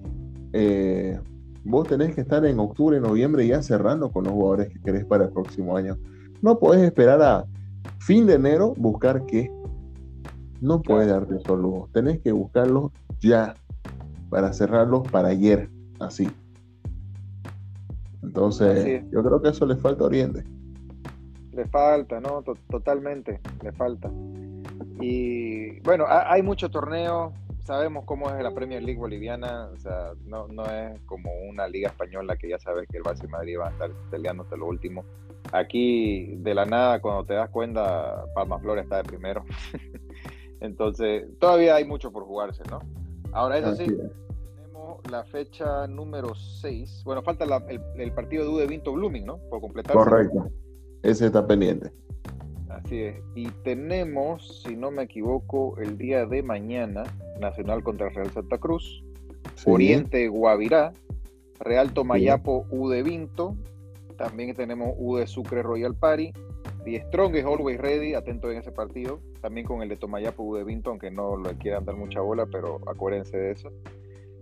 eh, 0.52 1.20
vos 1.66 1.88
tenés 1.88 2.14
que 2.14 2.20
estar 2.20 2.44
en 2.46 2.58
octubre, 2.60 3.00
noviembre 3.00 3.46
ya 3.46 3.60
cerrando 3.62 4.10
con 4.10 4.24
los 4.24 4.32
jugadores 4.32 4.68
que 4.68 4.80
querés 4.80 5.04
para 5.04 5.24
el 5.24 5.30
próximo 5.30 5.76
año. 5.76 5.96
No 6.40 6.58
podés 6.58 6.82
esperar 6.82 7.20
a 7.22 7.44
fin 7.98 8.26
de 8.26 8.34
enero 8.34 8.74
buscar 8.76 9.26
qué. 9.26 9.50
No 10.60 10.80
puedes 10.80 11.08
darte 11.08 11.36
esos 11.36 11.58
lujos. 11.58 11.90
Tenés 11.92 12.20
que 12.20 12.32
buscarlos 12.32 12.92
ya 13.20 13.54
para 14.30 14.52
cerrarlos 14.52 15.08
para 15.08 15.28
ayer, 15.28 15.68
así. 15.98 16.28
Entonces, 18.22 19.04
yo 19.10 19.22
creo 19.22 19.42
que 19.42 19.48
eso 19.50 19.66
le 19.66 19.76
falta 19.76 20.04
a 20.04 20.06
Oriente. 20.06 20.44
Le 21.52 21.66
falta, 21.66 22.20
¿no? 22.20 22.44
Totalmente, 22.70 23.40
le 23.62 23.72
falta. 23.72 24.10
Y 25.00 25.80
bueno, 25.80 26.04
hay 26.08 26.42
mucho 26.42 26.70
torneo, 26.70 27.32
sabemos 27.66 28.04
cómo 28.04 28.30
es 28.30 28.42
la 28.42 28.54
Premier 28.54 28.82
League 28.82 28.98
boliviana, 28.98 29.68
o 29.74 29.76
sea, 29.76 30.12
no, 30.24 30.46
no 30.46 30.64
es 30.66 31.00
como 31.02 31.30
una 31.48 31.66
liga 31.66 31.88
española 31.88 32.36
que 32.36 32.48
ya 32.48 32.58
sabes 32.58 32.88
que 32.88 32.98
el 32.98 33.02
Barça 33.02 33.24
y 33.24 33.28
Madrid 33.28 33.58
van 33.58 33.68
a 33.68 33.72
estar 33.72 33.90
peleando 34.10 34.44
hasta 34.44 34.56
lo 34.56 34.66
último. 34.66 35.04
Aquí, 35.52 36.36
de 36.36 36.54
la 36.54 36.64
nada, 36.64 37.00
cuando 37.00 37.24
te 37.24 37.34
das 37.34 37.50
cuenta, 37.50 38.24
Palma 38.34 38.58
Flor 38.60 38.78
está 38.78 38.98
de 38.98 39.04
primero. 39.04 39.44
Entonces, 40.60 41.26
todavía 41.38 41.74
hay 41.74 41.84
mucho 41.84 42.12
por 42.12 42.24
jugarse, 42.24 42.62
¿no? 42.70 42.80
Ahora, 43.32 43.58
eso 43.58 43.74
sí, 43.74 43.86
tenemos 43.86 45.00
la 45.10 45.24
fecha 45.24 45.86
número 45.88 46.34
6. 46.34 47.02
Bueno, 47.04 47.22
falta 47.22 47.44
el, 47.44 48.12
partido 48.12 48.44
de 48.44 48.50
Ude 48.50 48.66
Vinto 48.66 48.92
Blooming, 48.92 49.26
¿no? 49.26 49.38
Por 49.50 49.60
completar. 49.60 49.94
Correcto. 49.94 50.50
Ese 51.02 51.26
está 51.26 51.46
pendiente. 51.46 51.92
Así 52.68 53.00
es. 53.02 53.16
Y 53.34 53.48
tenemos, 53.64 54.62
si 54.62 54.76
no 54.76 54.90
me 54.90 55.02
equivoco, 55.02 55.76
el 55.78 55.96
día 55.96 56.26
de 56.26 56.42
mañana, 56.42 57.04
Nacional 57.40 57.82
contra 57.82 58.08
Real 58.08 58.30
Santa 58.30 58.58
Cruz, 58.58 59.04
Oriente 59.64 60.28
Guavirá, 60.28 60.92
Real 61.60 61.92
Tomayapo 61.92 62.66
U 62.70 62.88
de 62.88 63.02
Vinto, 63.02 63.56
también 64.16 64.54
tenemos 64.54 64.94
U 64.98 65.16
de 65.16 65.26
Sucre 65.26 65.62
Royal 65.62 65.94
Party, 65.94 66.32
The 66.84 67.02
Strong 67.08 67.36
is 67.36 67.44
always 67.44 67.78
ready, 67.78 68.14
atento 68.14 68.50
en 68.50 68.58
ese 68.58 68.70
partido, 68.72 69.20
también 69.40 69.66
con 69.66 69.82
el 69.82 69.88
de 69.88 69.96
Tomayapo 69.96 70.42
U 70.42 70.56
de 70.56 70.64
Vinto, 70.64 70.90
aunque 70.90 71.10
no 71.10 71.36
le 71.36 71.56
quieran 71.58 71.84
dar 71.84 71.96
mucha 71.96 72.20
bola, 72.20 72.46
pero 72.46 72.80
acuérdense 72.86 73.36
de 73.36 73.50
eso. 73.52 73.72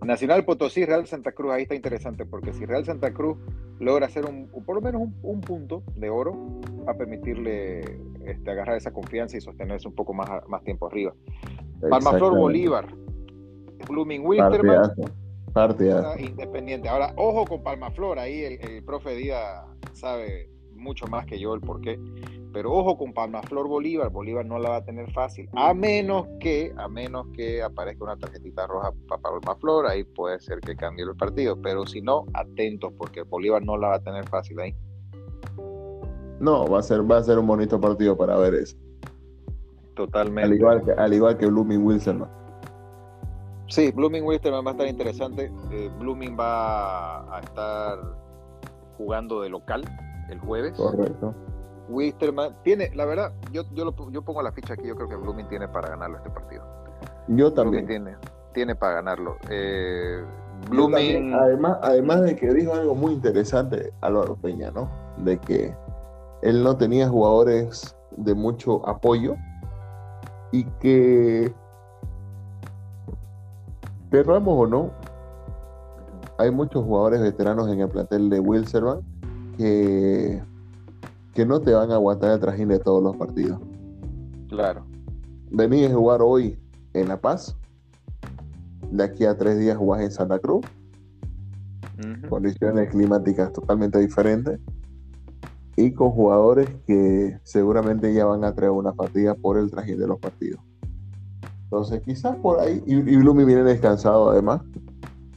Nacional 0.04 0.44
Potosí, 0.44 0.84
Real 0.84 1.06
Santa 1.06 1.32
Cruz, 1.32 1.52
ahí 1.52 1.62
está 1.62 1.74
interesante, 1.74 2.24
porque 2.26 2.52
si 2.52 2.64
Real 2.64 2.84
Santa 2.84 3.12
Cruz 3.12 3.38
logra 3.78 4.06
hacer 4.06 4.24
un, 4.24 4.48
por 4.64 4.76
lo 4.76 4.80
menos 4.80 5.02
un, 5.22 5.40
punto 5.40 5.82
de 5.96 6.10
oro, 6.10 6.60
va 6.86 6.92
a 6.92 6.96
permitirle 6.96 7.80
este, 8.24 8.50
agarrar 8.50 8.76
esa 8.76 8.92
confianza 8.92 9.36
y 9.36 9.40
sostenerse 9.40 9.88
un 9.88 9.94
poco 9.94 10.12
más, 10.14 10.28
más 10.48 10.62
tiempo 10.62 10.86
arriba. 10.86 11.14
Palmaflor 11.88 12.36
Bolívar, 12.36 12.86
Blooming 13.88 14.24
Wilterman, 14.24 14.92
Independiente. 16.18 16.88
Ahora, 16.88 17.12
ojo 17.16 17.44
con 17.44 17.62
Palmaflor, 17.62 18.18
ahí 18.18 18.42
el, 18.42 18.70
el 18.70 18.84
profe 18.84 19.14
Díaz 19.14 19.64
sabe 19.92 20.50
mucho 20.74 21.06
más 21.06 21.26
que 21.26 21.38
yo 21.38 21.54
el 21.54 21.60
por 21.60 21.80
qué. 21.80 21.98
Pero 22.54 22.72
ojo 22.72 22.96
con 22.96 23.12
Palmaflor 23.12 23.66
Bolívar, 23.66 24.10
Bolívar 24.10 24.46
no 24.46 24.60
la 24.60 24.68
va 24.70 24.76
a 24.76 24.84
tener 24.84 25.10
fácil, 25.10 25.50
a 25.54 25.74
menos 25.74 26.28
que, 26.38 26.72
a 26.76 26.88
menos 26.88 27.26
que 27.34 27.60
aparezca 27.60 28.04
una 28.04 28.16
tarjetita 28.16 28.68
roja 28.68 28.92
para 29.08 29.20
Palmaflor, 29.20 29.88
ahí 29.88 30.04
puede 30.04 30.38
ser 30.38 30.60
que 30.60 30.76
cambie 30.76 31.04
el 31.04 31.16
partido, 31.16 31.60
pero 31.60 31.84
si 31.84 32.00
no, 32.00 32.26
atentos, 32.32 32.92
porque 32.96 33.22
Bolívar 33.22 33.64
no 33.64 33.76
la 33.76 33.88
va 33.88 33.94
a 33.96 34.00
tener 34.00 34.28
fácil 34.28 34.60
ahí. 34.60 34.74
No, 36.38 36.68
va 36.68 36.78
a 36.78 36.82
ser, 36.82 37.10
va 37.10 37.16
a 37.16 37.24
ser 37.24 37.40
un 37.40 37.48
bonito 37.48 37.80
partido 37.80 38.16
para 38.16 38.36
ver 38.36 38.54
eso. 38.54 38.76
Totalmente. 39.96 40.42
Al 40.42 40.54
igual 40.54 40.84
que, 40.84 40.92
al 40.92 41.12
igual 41.12 41.36
que 41.36 41.46
Blooming 41.46 41.84
Wilson. 41.84 42.28
Sí, 43.66 43.90
Blooming 43.90 44.22
Wilson 44.22 44.64
va 44.64 44.70
a 44.70 44.72
estar 44.72 44.86
interesante. 44.86 45.50
Eh, 45.72 45.90
Blooming 45.98 46.36
va 46.38 47.36
a 47.36 47.40
estar 47.40 47.98
jugando 48.96 49.40
de 49.40 49.48
local 49.48 49.82
el 50.30 50.38
jueves. 50.38 50.74
Correcto. 50.76 51.34
Wisterman 51.88 52.56
tiene, 52.62 52.90
la 52.94 53.04
verdad, 53.04 53.32
yo, 53.52 53.62
yo, 53.74 53.94
yo 54.10 54.22
pongo 54.22 54.42
la 54.42 54.52
ficha 54.52 54.74
aquí, 54.74 54.86
yo 54.86 54.96
creo 54.96 55.08
que 55.08 55.16
Blooming 55.16 55.48
tiene 55.48 55.68
para 55.68 55.90
ganarlo 55.90 56.16
este 56.16 56.30
partido. 56.30 56.64
Yo 57.28 57.52
también. 57.52 57.86
tiene, 57.86 58.16
tiene 58.52 58.74
para 58.74 58.94
ganarlo. 58.94 59.36
Eh, 59.50 60.24
Blooming... 60.70 61.34
además, 61.34 61.78
además 61.82 62.22
de 62.22 62.36
que 62.36 62.52
dijo 62.52 62.74
algo 62.74 62.94
muy 62.94 63.12
interesante 63.12 63.92
Álvaro 64.00 64.36
Peña, 64.36 64.70
¿no? 64.70 64.88
De 65.18 65.38
que 65.38 65.74
él 66.42 66.62
no 66.62 66.76
tenía 66.76 67.08
jugadores 67.08 67.96
de 68.16 68.34
mucho 68.34 68.86
apoyo 68.88 69.36
y 70.52 70.64
que, 70.80 71.52
querramos 74.10 74.54
o 74.56 74.66
no, 74.66 74.90
hay 76.38 76.50
muchos 76.50 76.84
jugadores 76.84 77.20
veteranos 77.20 77.68
en 77.68 77.80
el 77.80 77.88
plantel 77.88 78.30
de 78.30 78.40
Wilserman 78.40 79.00
que, 79.56 80.42
que 81.34 81.44
no 81.44 81.60
te 81.60 81.72
van 81.72 81.90
a 81.90 81.94
aguantar 81.94 82.32
el 82.32 82.40
trajín 82.40 82.68
de 82.68 82.78
todos 82.78 83.02
los 83.02 83.16
partidos. 83.16 83.60
Claro. 84.48 84.86
Venís 85.50 85.90
a 85.90 85.94
jugar 85.94 86.22
hoy 86.22 86.58
en 86.92 87.08
La 87.08 87.20
Paz. 87.20 87.56
De 88.90 89.02
aquí 89.02 89.24
a 89.24 89.36
tres 89.36 89.58
días 89.58 89.76
jugás 89.76 90.02
en 90.02 90.12
Santa 90.12 90.38
Cruz. 90.38 90.64
Condiciones 92.28 92.90
climáticas 92.90 93.52
totalmente 93.52 93.98
diferentes. 93.98 94.60
Y 95.76 95.92
con 95.92 96.10
jugadores 96.10 96.68
que 96.86 97.38
seguramente 97.42 98.14
ya 98.14 98.26
van 98.26 98.44
a 98.44 98.54
traer 98.54 98.70
una 98.70 98.92
fatiga 98.92 99.34
por 99.34 99.58
el 99.58 99.70
trajín 99.70 99.98
de 99.98 100.06
los 100.06 100.20
partidos. 100.20 100.60
Entonces, 101.64 102.00
quizás 102.02 102.36
por 102.36 102.60
ahí, 102.60 102.80
y, 102.86 102.94
y 102.94 103.44
viene 103.44 103.64
descansado 103.64 104.30
además, 104.30 104.60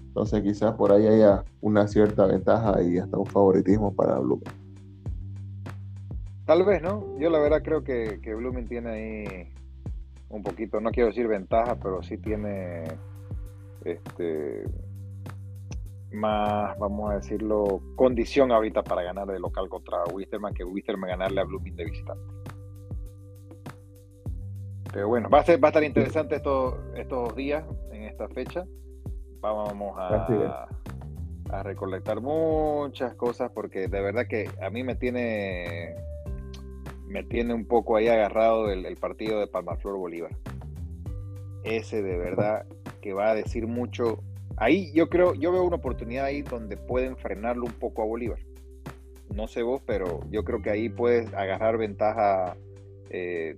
entonces 0.08 0.44
quizás 0.44 0.76
por 0.76 0.92
ahí 0.92 1.08
haya 1.08 1.44
una 1.62 1.88
cierta 1.88 2.28
ventaja 2.28 2.82
y 2.84 3.00
hasta 3.00 3.18
un 3.18 3.26
favoritismo 3.26 3.94
para 3.96 4.20
Blooming. 4.20 4.57
Tal 6.48 6.64
vez, 6.64 6.82
¿no? 6.82 7.04
Yo 7.20 7.30
la 7.30 7.40
verdad 7.40 7.62
creo 7.62 7.84
que, 7.84 8.22
que 8.22 8.34
Blooming 8.34 8.70
tiene 8.70 8.90
ahí 8.90 9.54
un 10.30 10.44
poquito, 10.44 10.80
no 10.80 10.92
quiero 10.92 11.10
decir 11.10 11.28
ventaja, 11.28 11.76
pero 11.76 12.02
sí 12.02 12.18
tiene 12.18 12.86
este 13.84 14.64
más, 16.14 16.80
vamos 16.80 17.12
a 17.12 17.16
decirlo, 17.16 17.82
condición 17.98 18.54
ahorita 18.54 18.82
para 18.82 19.04
ganar 19.04 19.28
de 19.28 19.40
local 19.40 19.68
contra 19.68 20.06
Wisterman 20.14 20.54
que 20.54 20.64
Wisterman 20.64 21.10
ganarle 21.10 21.42
a 21.42 21.44
Blooming 21.44 21.76
de 21.76 21.84
visitante. 21.84 22.24
Pero 24.94 25.10
bueno, 25.10 25.30
va 25.30 25.40
a, 25.40 25.44
ser, 25.44 25.62
va 25.62 25.68
a 25.68 25.72
estar 25.72 25.84
interesante 25.84 26.38
estos, 26.38 26.76
estos 26.96 27.36
días 27.36 27.66
en 27.92 28.04
esta 28.04 28.30
fecha 28.30 28.64
vamos 29.42 29.94
a, 29.98 30.68
a 31.52 31.64
recolectar 31.64 32.22
muchas 32.22 33.16
cosas 33.16 33.52
porque 33.54 33.90
de 33.90 34.02
verdad 34.02 34.28
que 34.28 34.50
a 34.62 34.70
mí 34.70 34.84
me 34.84 34.96
tiene 34.96 36.07
me 37.08 37.24
tiene 37.24 37.54
un 37.54 37.66
poco 37.66 37.96
ahí 37.96 38.08
agarrado 38.08 38.72
el, 38.72 38.96
partido 38.98 39.40
de 39.40 39.48
Palmaflor 39.48 39.98
Bolívar. 39.98 40.36
Ese 41.64 42.02
de 42.02 42.18
verdad 42.18 42.66
que 43.02 43.14
va 43.14 43.32
a 43.32 43.36
decir 43.36 43.68
mucho. 43.68 44.24
Ahí 44.58 44.92
yo 44.94 45.10
creo, 45.10 45.34
yo 45.34 45.52
veo 45.52 45.64
una 45.64 45.78
oportunidad 45.78 46.26
ahí 46.26 46.42
donde 46.42 46.78
pueden 46.78 47.18
frenarlo 47.18 47.66
un 47.66 47.74
poco 47.74 48.02
a 48.02 48.06
Bolívar. 48.06 48.40
No 49.34 49.48
sé 49.48 49.62
vos, 49.62 49.82
pero 49.86 50.22
yo 50.32 50.44
creo 50.44 50.62
que 50.62 50.70
ahí 50.70 50.90
puedes 50.90 51.34
agarrar 51.34 51.78
ventaja 51.78 52.56
eh, 53.10 53.58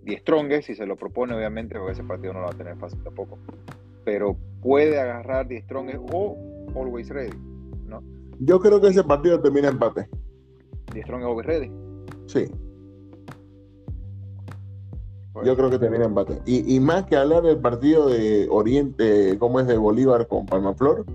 si 0.62 0.76
se 0.76 0.86
lo 0.86 0.96
propone, 0.96 1.36
obviamente, 1.36 1.78
porque 1.78 1.94
ese 1.94 2.04
partido 2.04 2.34
no 2.34 2.40
lo 2.40 2.46
va 2.48 2.52
a 2.52 2.58
tener 2.58 2.76
fácil 2.78 3.02
tampoco 3.04 3.40
pero 4.10 4.36
puede 4.64 5.00
agarrar 5.00 5.48
The 5.48 5.62
Strong 5.62 5.90
o 6.12 6.36
Always 6.76 7.10
Ready, 7.10 7.38
¿no? 7.86 8.02
Yo 8.40 8.60
creo 8.60 8.82
que 8.82 8.88
ese 8.88 9.04
partido 9.04 9.40
termina 9.40 9.68
empate. 9.68 10.10
The 10.94 11.04
Strong 11.04 11.24
Always 11.24 11.46
Ready. 11.46 11.72
Sí. 12.26 12.46
Yo 15.44 15.56
creo 15.56 15.70
que 15.70 15.80
termina 15.80 16.06
empate. 16.06 16.42
Y, 16.46 16.80
más 16.80 17.06
que 17.06 17.16
hablar 17.16 17.44
del 17.44 17.58
partido 17.58 18.08
de 18.08 18.48
Oriente, 18.50 19.38
como 19.40 19.60
es 19.60 19.68
de 19.68 19.78
Bolívar 19.78 20.28
con 20.28 20.46
Palmaflor, 20.46 21.06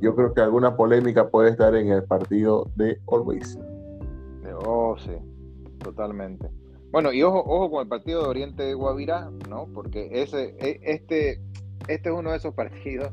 yo 0.00 0.14
creo 0.16 0.34
que 0.34 0.40
alguna 0.40 0.76
polémica 0.76 1.28
puede 1.28 1.50
estar 1.50 1.74
en 1.74 1.88
el 1.88 2.04
partido 2.04 2.68
de 2.76 2.98
Always. 3.10 3.58
Oh, 4.66 4.96
sí, 4.98 5.12
totalmente. 5.78 6.48
Bueno, 6.90 7.12
y 7.12 7.22
ojo, 7.22 7.42
ojo 7.46 7.70
con 7.70 7.82
el 7.82 7.88
partido 7.88 8.22
de 8.22 8.28
Oriente 8.28 8.74
Guavirá, 8.74 9.30
¿no? 9.48 9.66
Porque 9.72 10.10
ese, 10.12 10.54
e, 10.58 10.80
este, 10.82 11.40
este 11.88 12.08
es 12.10 12.14
uno 12.14 12.30
de 12.30 12.36
esos 12.36 12.54
partidos 12.54 13.12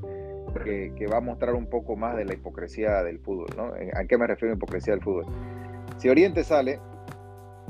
que, 0.64 1.08
va 1.12 1.18
a 1.18 1.22
mostrar 1.22 1.56
un 1.56 1.68
poco 1.68 1.96
más 1.96 2.18
de 2.18 2.26
la 2.26 2.34
hipocresía 2.34 3.04
del 3.04 3.20
fútbol, 3.20 3.48
¿no? 3.56 3.72
¿A 3.94 4.06
qué 4.06 4.18
me 4.18 4.28
refiero 4.28 4.54
a 4.54 4.58
hipocresía 4.58 4.94
del 4.94 5.04
fútbol? 5.04 5.26
Si 5.98 6.10
Oriente 6.10 6.44
sale 6.44 6.80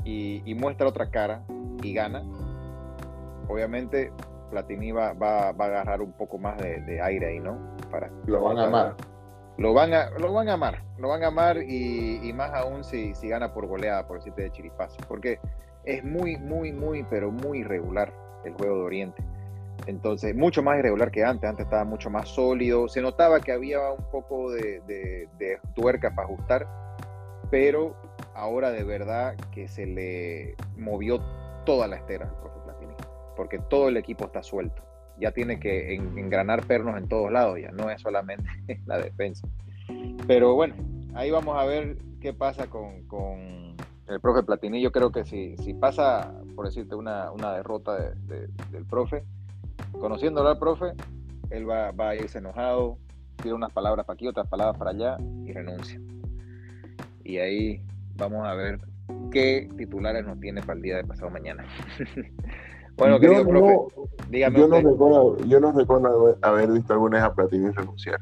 y, 0.04 0.54
muestra 0.54 0.88
otra 0.88 1.10
cara 1.10 1.44
y 1.82 1.94
gana, 1.94 2.24
obviamente 3.50 4.12
Platini 4.50 4.92
va, 4.92 5.12
va, 5.12 5.48
a 5.48 5.50
agarrar 5.50 6.00
un 6.00 6.12
poco 6.12 6.38
más 6.38 6.58
de, 6.58 7.00
aire 7.00 7.26
ahí, 7.26 7.40
¿no? 7.40 7.76
Para, 7.90 8.10
lo 8.26 8.42
van 8.42 8.58
a 8.58 8.66
amar. 8.66 8.96
Lo 9.58 9.74
van 9.74 9.92
a, 9.92 10.10
lo 10.10 10.32
van 10.32 10.48
a 10.48 10.54
amar, 10.54 10.82
lo 10.98 11.08
van 11.08 11.22
a 11.22 11.26
amar 11.26 11.62
y, 11.62 12.32
más 12.34 12.52
aún 12.54 12.82
si, 12.82 13.14
si, 13.14 13.28
gana 13.28 13.52
por 13.52 13.66
goleada, 13.66 14.06
por 14.06 14.16
decirte 14.18 14.42
de 14.42 14.50
chiripazo. 14.50 14.96
Porque 15.06 15.38
es 15.84 16.02
muy, 16.02 16.38
muy, 16.38 16.72
muy, 16.72 17.04
pero 17.04 17.30
muy 17.30 17.58
irregular 17.58 18.12
el 18.44 18.54
juego 18.54 18.76
de 18.76 18.82
Oriente. 18.82 19.22
Entonces, 19.86 20.34
mucho 20.34 20.62
más 20.62 20.78
irregular 20.78 21.10
que 21.10 21.24
antes. 21.24 21.48
Antes 21.48 21.64
estaba 21.64 21.84
mucho 21.84 22.08
más 22.08 22.28
sólido. 22.28 22.88
Se 22.88 23.02
notaba 23.02 23.40
que 23.40 23.52
había 23.52 23.90
un 23.90 24.10
poco 24.10 24.50
de, 24.50 24.80
de 24.86 25.58
tuerca 25.74 26.14
para 26.14 26.26
ajustar, 26.28 26.66
pero 27.50 27.94
ahora 28.34 28.70
de 28.70 28.84
verdad 28.84 29.36
que 29.52 29.68
se 29.68 29.86
le 29.86 30.56
movió 30.76 31.20
toda 31.64 31.86
la 31.86 31.96
estera 31.96 32.26
al 32.26 32.36
profe 32.36 32.59
Platini, 32.59 32.59
porque 33.36 33.58
todo 33.58 33.88
el 33.88 33.96
equipo 33.96 34.26
está 34.26 34.42
suelto. 34.42 34.82
Ya 35.18 35.32
tiene 35.32 35.60
que 35.60 35.94
engranar 35.94 36.66
pernos 36.66 36.96
en 36.96 37.08
todos 37.08 37.30
lados, 37.30 37.58
ya 37.60 37.70
no 37.72 37.90
es 37.90 38.00
solamente 38.00 38.48
la 38.86 38.98
defensa. 38.98 39.46
Pero 40.26 40.54
bueno, 40.54 40.74
ahí 41.14 41.30
vamos 41.30 41.56
a 41.56 41.64
ver 41.64 41.98
qué 42.20 42.32
pasa 42.32 42.68
con, 42.68 43.76
el 44.08 44.20
profe 44.20 44.42
Platini. 44.42 44.80
Yo 44.80 44.92
creo 44.92 45.12
que 45.12 45.24
si, 45.24 45.56
si 45.58 45.74
pasa, 45.74 46.32
por 46.56 46.66
decirte, 46.66 46.94
una, 46.94 47.30
una 47.30 47.52
derrota 47.52 47.96
del 48.26 48.84
profe, 48.88 49.24
conociéndolo 49.92 50.48
al 50.48 50.58
profe, 50.58 50.92
él 51.50 51.68
va, 51.68 51.90
va 51.92 52.10
a 52.10 52.16
irse 52.16 52.38
enojado, 52.38 52.98
tira 53.42 53.54
unas 53.54 53.72
palabras 53.72 54.06
para 54.06 54.14
aquí, 54.14 54.26
otras 54.26 54.48
palabras 54.48 54.78
para 54.78 54.90
allá 54.90 55.16
y 55.44 55.52
renuncia. 55.52 56.00
Y 57.24 57.38
ahí 57.38 57.82
vamos 58.16 58.46
a 58.46 58.54
ver 58.54 58.80
qué 59.30 59.68
titulares 59.76 60.24
nos 60.24 60.38
tiene 60.40 60.60
para 60.60 60.74
el 60.74 60.82
día 60.82 60.96
de 60.96 61.04
pasado 61.04 61.30
mañana. 61.30 61.64
bueno, 62.96 63.18
querido 63.18 63.46
profe, 63.46 64.10
dígame. 64.28 64.58
Yo 64.58 64.68
no, 64.68 64.76
recuerdo, 64.76 65.36
yo 65.46 65.60
no 65.60 65.72
recuerdo 65.72 66.38
haber 66.42 66.70
visto 66.72 66.92
alguna 66.92 67.16
vez 67.16 67.24
a 67.24 67.34
Platini 67.34 67.70
renunciar. 67.70 68.20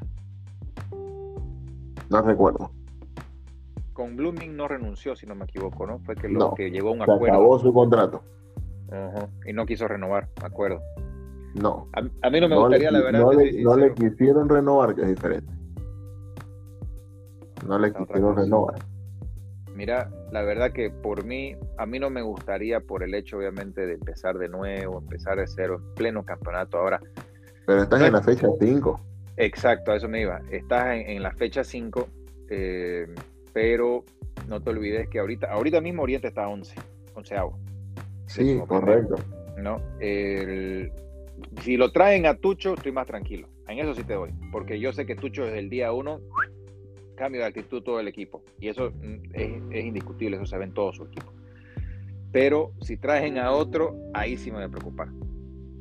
No 2.11 2.23
recuerdo. 2.23 2.71
Con 3.93 4.17
Blooming 4.17 4.57
no 4.57 4.69
renunció, 4.69 5.17
si 5.17 5.27
no 5.27 5.35
me 5.35 5.45
equivoco, 5.45 5.87
¿no? 5.87 5.99
Fue 6.01 6.15
que 6.15 6.29
lo 6.29 6.55
que 6.55 6.71
llegó 6.71 6.91
a 6.91 6.93
un 6.93 7.03
acuerdo. 7.03 7.27
Acabó 7.27 7.59
su 7.59 7.73
contrato. 7.73 8.23
Y 9.45 9.53
no 9.53 9.67
quiso 9.67 9.87
renovar, 9.89 10.29
me 10.41 10.47
acuerdo. 10.47 10.81
No. 11.55 11.89
A, 11.93 12.31
mí 12.31 12.41
no 12.41 12.49
me 12.49 12.57
gustaría, 12.57 12.91
la 12.91 13.01
verdad. 13.01 13.21
No, 13.21 13.33
le, 13.33 13.63
no 13.63 13.77
le, 13.77 13.93
quisieron 13.95 14.49
renovar, 14.49 14.95
que 14.95 15.03
es 15.03 15.09
diferente. 15.09 15.53
No 17.67 17.79
le 17.79 17.93
quisieron 17.93 18.37
renovar. 18.37 18.79
Mira, 19.79 20.11
la 20.33 20.43
verdad 20.43 20.73
que 20.73 20.91
por 20.91 21.25
mí, 21.25 21.55
a 21.77 21.87
mí 21.87 22.01
no 22.01 22.11
me 22.11 22.21
gustaría 22.21 22.81
por 22.81 23.05
el 23.05 23.15
hecho 23.15 23.39
obviamente 23.39 23.87
de 23.87 23.93
empezar 23.93 24.37
de 24.37 24.49
nuevo, 24.49 24.99
empezar 24.99 25.39
de 25.39 25.47
cero 25.47 25.77
en 25.81 25.95
pleno 25.95 26.25
campeonato 26.25 26.79
ahora. 26.79 27.01
Pero 27.65 27.85
estás 27.85 28.03
en 28.03 28.13
la 28.13 28.21
fecha 28.21 28.49
5. 28.59 29.01
Exacto, 29.37 29.93
a 29.93 29.97
eso 29.97 30.09
me 30.09 30.23
iba. 30.23 30.41
Estás 30.51 30.97
en, 31.07 31.23
la 31.23 31.31
fecha 31.31 31.63
5, 31.63 32.09
eh, 32.51 33.07
pero 33.53 34.05
no 34.49 34.61
te 34.61 34.71
olvides 34.71 35.09
que 35.09 35.21
ahorita, 35.21 35.47
ahorita 35.47 35.81
mismo 35.81 36.03
Oriente 36.03 36.27
está 36.27 36.47
a 36.47 36.49
11, 36.49 36.75
onceavo. 37.15 37.57
Sí, 38.27 38.61
correcto. 38.67 39.15
¿no? 39.59 39.81
si 41.63 41.77
lo 41.77 41.93
traen 41.93 42.27
a 42.27 42.35
Tucho, 42.35 42.75
estoy 42.75 42.91
más 42.91 43.07
tranquilo. 43.07 43.47
En 43.69 43.79
eso 43.79 43.95
sí 43.95 44.03
te 44.03 44.15
doy, 44.15 44.33
porque 44.51 44.81
yo 44.81 44.93
sé 44.93 45.07
que 45.07 45.15
Tucho 45.15 45.45
desde 45.45 45.61
el 45.61 45.71
día 45.71 45.93
1 45.93 46.21
cambio 47.19 47.41
de 47.43 47.49
actitud 47.49 47.83
todo 47.83 48.01
el 48.01 48.09
equipo. 48.09 48.43
Y 48.61 48.69
eso 48.69 48.91
mm, 48.91 49.35
es, 49.73 49.85
indiscutible, 49.85 50.37
eso 50.37 50.47
se 50.47 50.57
ve 50.57 50.65
en 50.65 50.73
todo 50.73 50.93
su 50.93 51.05
equipo. 51.05 51.33
Pero 52.33 52.73
si 52.81 52.97
traen 52.97 53.39
a 53.39 53.51
otro, 53.51 53.97
ahí 54.15 54.37
sí 54.37 54.51
me 54.51 54.59
voy 54.59 54.67
a 54.67 54.69
preocupar. 54.69 55.09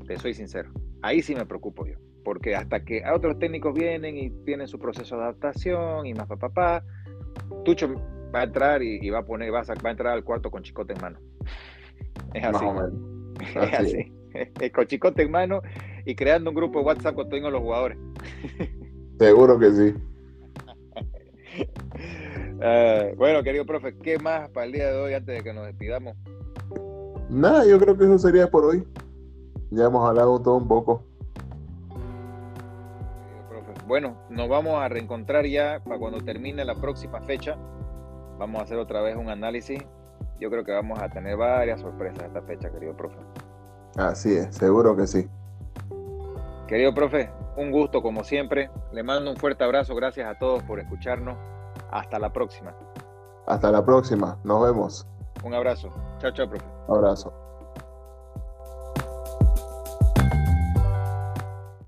Te 0.08 0.17
soy 0.17 0.34
sincero. 0.34 0.71
Ahí 1.02 1.21
sí 1.21 1.36
me 1.36 1.45
preocupo 1.45 1.86
yo. 1.86 1.97
Porque 2.23 2.56
hasta 2.56 2.84
que 2.84 3.04
otros 3.10 3.39
técnicos 3.39 3.73
vienen 3.73 4.17
y 4.17 4.30
tienen 4.45 4.67
su 4.67 4.80
proceso 4.80 5.15
de 5.17 5.23
adaptación 5.23 6.06
y 6.06 6.13
más 6.13 6.28
papá, 6.28 6.50
pa, 6.50 6.84
Tucho 7.63 7.93
va 8.34 8.41
a 8.41 8.43
entrar 8.43 8.82
y, 8.82 9.10
va 9.10 9.19
a 9.19 9.26
poner, 9.26 9.54
va 9.54 9.62
a, 9.62 9.63
va 9.63 9.89
a, 9.89 9.91
entrar 9.91 10.13
al 10.13 10.23
cuarto 10.23 10.52
con 10.52 10.63
chicote 10.63 10.93
en 10.93 11.02
mano. 11.02 11.19
Es 12.34 12.43
así. 12.43 12.65
Es 13.39 13.73
así. 13.73 14.12
con 14.73 14.88
chicote 14.88 15.23
en 15.23 15.32
mano 15.32 15.62
y 16.06 16.15
creando 16.15 16.50
un 16.50 16.56
grupo 16.56 16.80
de 16.80 16.86
WhatsApp 16.86 17.15
con 17.15 17.30
todos 17.30 17.52
los 17.52 17.62
jugadores. 17.62 17.97
Seguro 19.19 19.60
que 19.60 19.71
sí. 19.71 19.93
Eh, 22.60 23.13
bueno, 23.15 23.43
querido 23.43 23.67
profe, 23.67 23.96
¿qué 24.00 24.17
más 24.17 24.50
para 24.50 24.65
el 24.65 24.72
día 24.72 24.88
de 24.88 25.00
hoy 25.00 25.13
antes 25.13 25.38
de 25.38 25.43
que 25.43 25.54
nos 25.54 25.67
despidamos? 25.67 26.17
Nada, 27.30 27.63
yo 27.67 27.78
creo 27.78 27.96
que 27.96 28.06
eso 28.06 28.17
sería 28.17 28.50
por 28.50 28.65
hoy. 28.65 28.84
Ya 29.70 29.86
hemos 29.86 30.08
hablado 30.10 30.41
todo 30.41 30.56
un 30.56 30.67
poco. 30.67 31.04
Bueno, 33.88 34.17
nos 34.30 34.50
vamos 34.50 34.82
a 34.82 34.89
reencontrar 34.89 35.46
ya 35.46 35.82
para 35.84 35.98
cuando 35.98 36.20
termine 36.20 36.65
la 36.65 36.76
próxima 36.76 37.22
fecha. 37.22 37.58
Vamos 38.38 38.60
a 38.60 38.63
hacer 38.65 38.78
otra 38.78 39.02
vez 39.02 39.15
un 39.15 39.30
análisis. 39.30 39.82
Yo 40.39 40.50
creo 40.50 40.65
que 40.65 40.74
vamos 40.74 41.00
a 41.00 41.10
tener 41.10 41.38
varias 41.38 41.80
sorpresas 41.80 42.26
esta 42.26 42.41
fecha, 42.41 42.70
querido 42.70 42.98
profe. 42.98 43.17
Así 43.96 44.34
es, 44.36 44.56
seguro 44.56 44.96
que 44.96 45.08
sí. 45.08 45.30
Querido 46.67 46.93
profe, 46.93 47.30
un 47.58 47.72
gusto 47.72 48.02
como 48.02 48.24
siempre. 48.24 48.72
Le 48.91 49.04
mando 49.04 49.32
un 49.32 49.38
fuerte 49.38 49.63
abrazo. 49.63 49.96
Gracias 49.96 50.30
a 50.30 50.38
todos 50.39 50.63
por 50.63 50.80
escucharnos. 50.80 51.38
Hasta 51.91 52.20
la 52.20 52.32
próxima. 52.32 52.74
Hasta 53.46 53.72
la 53.72 53.84
próxima. 53.84 54.38
Nos 54.43 54.63
vemos. 54.63 55.08
Un 55.43 55.54
abrazo. 55.54 55.89
Chao, 56.20 56.32
chao, 56.32 56.50
profe. 56.50 56.65
Abrazo. 56.88 57.34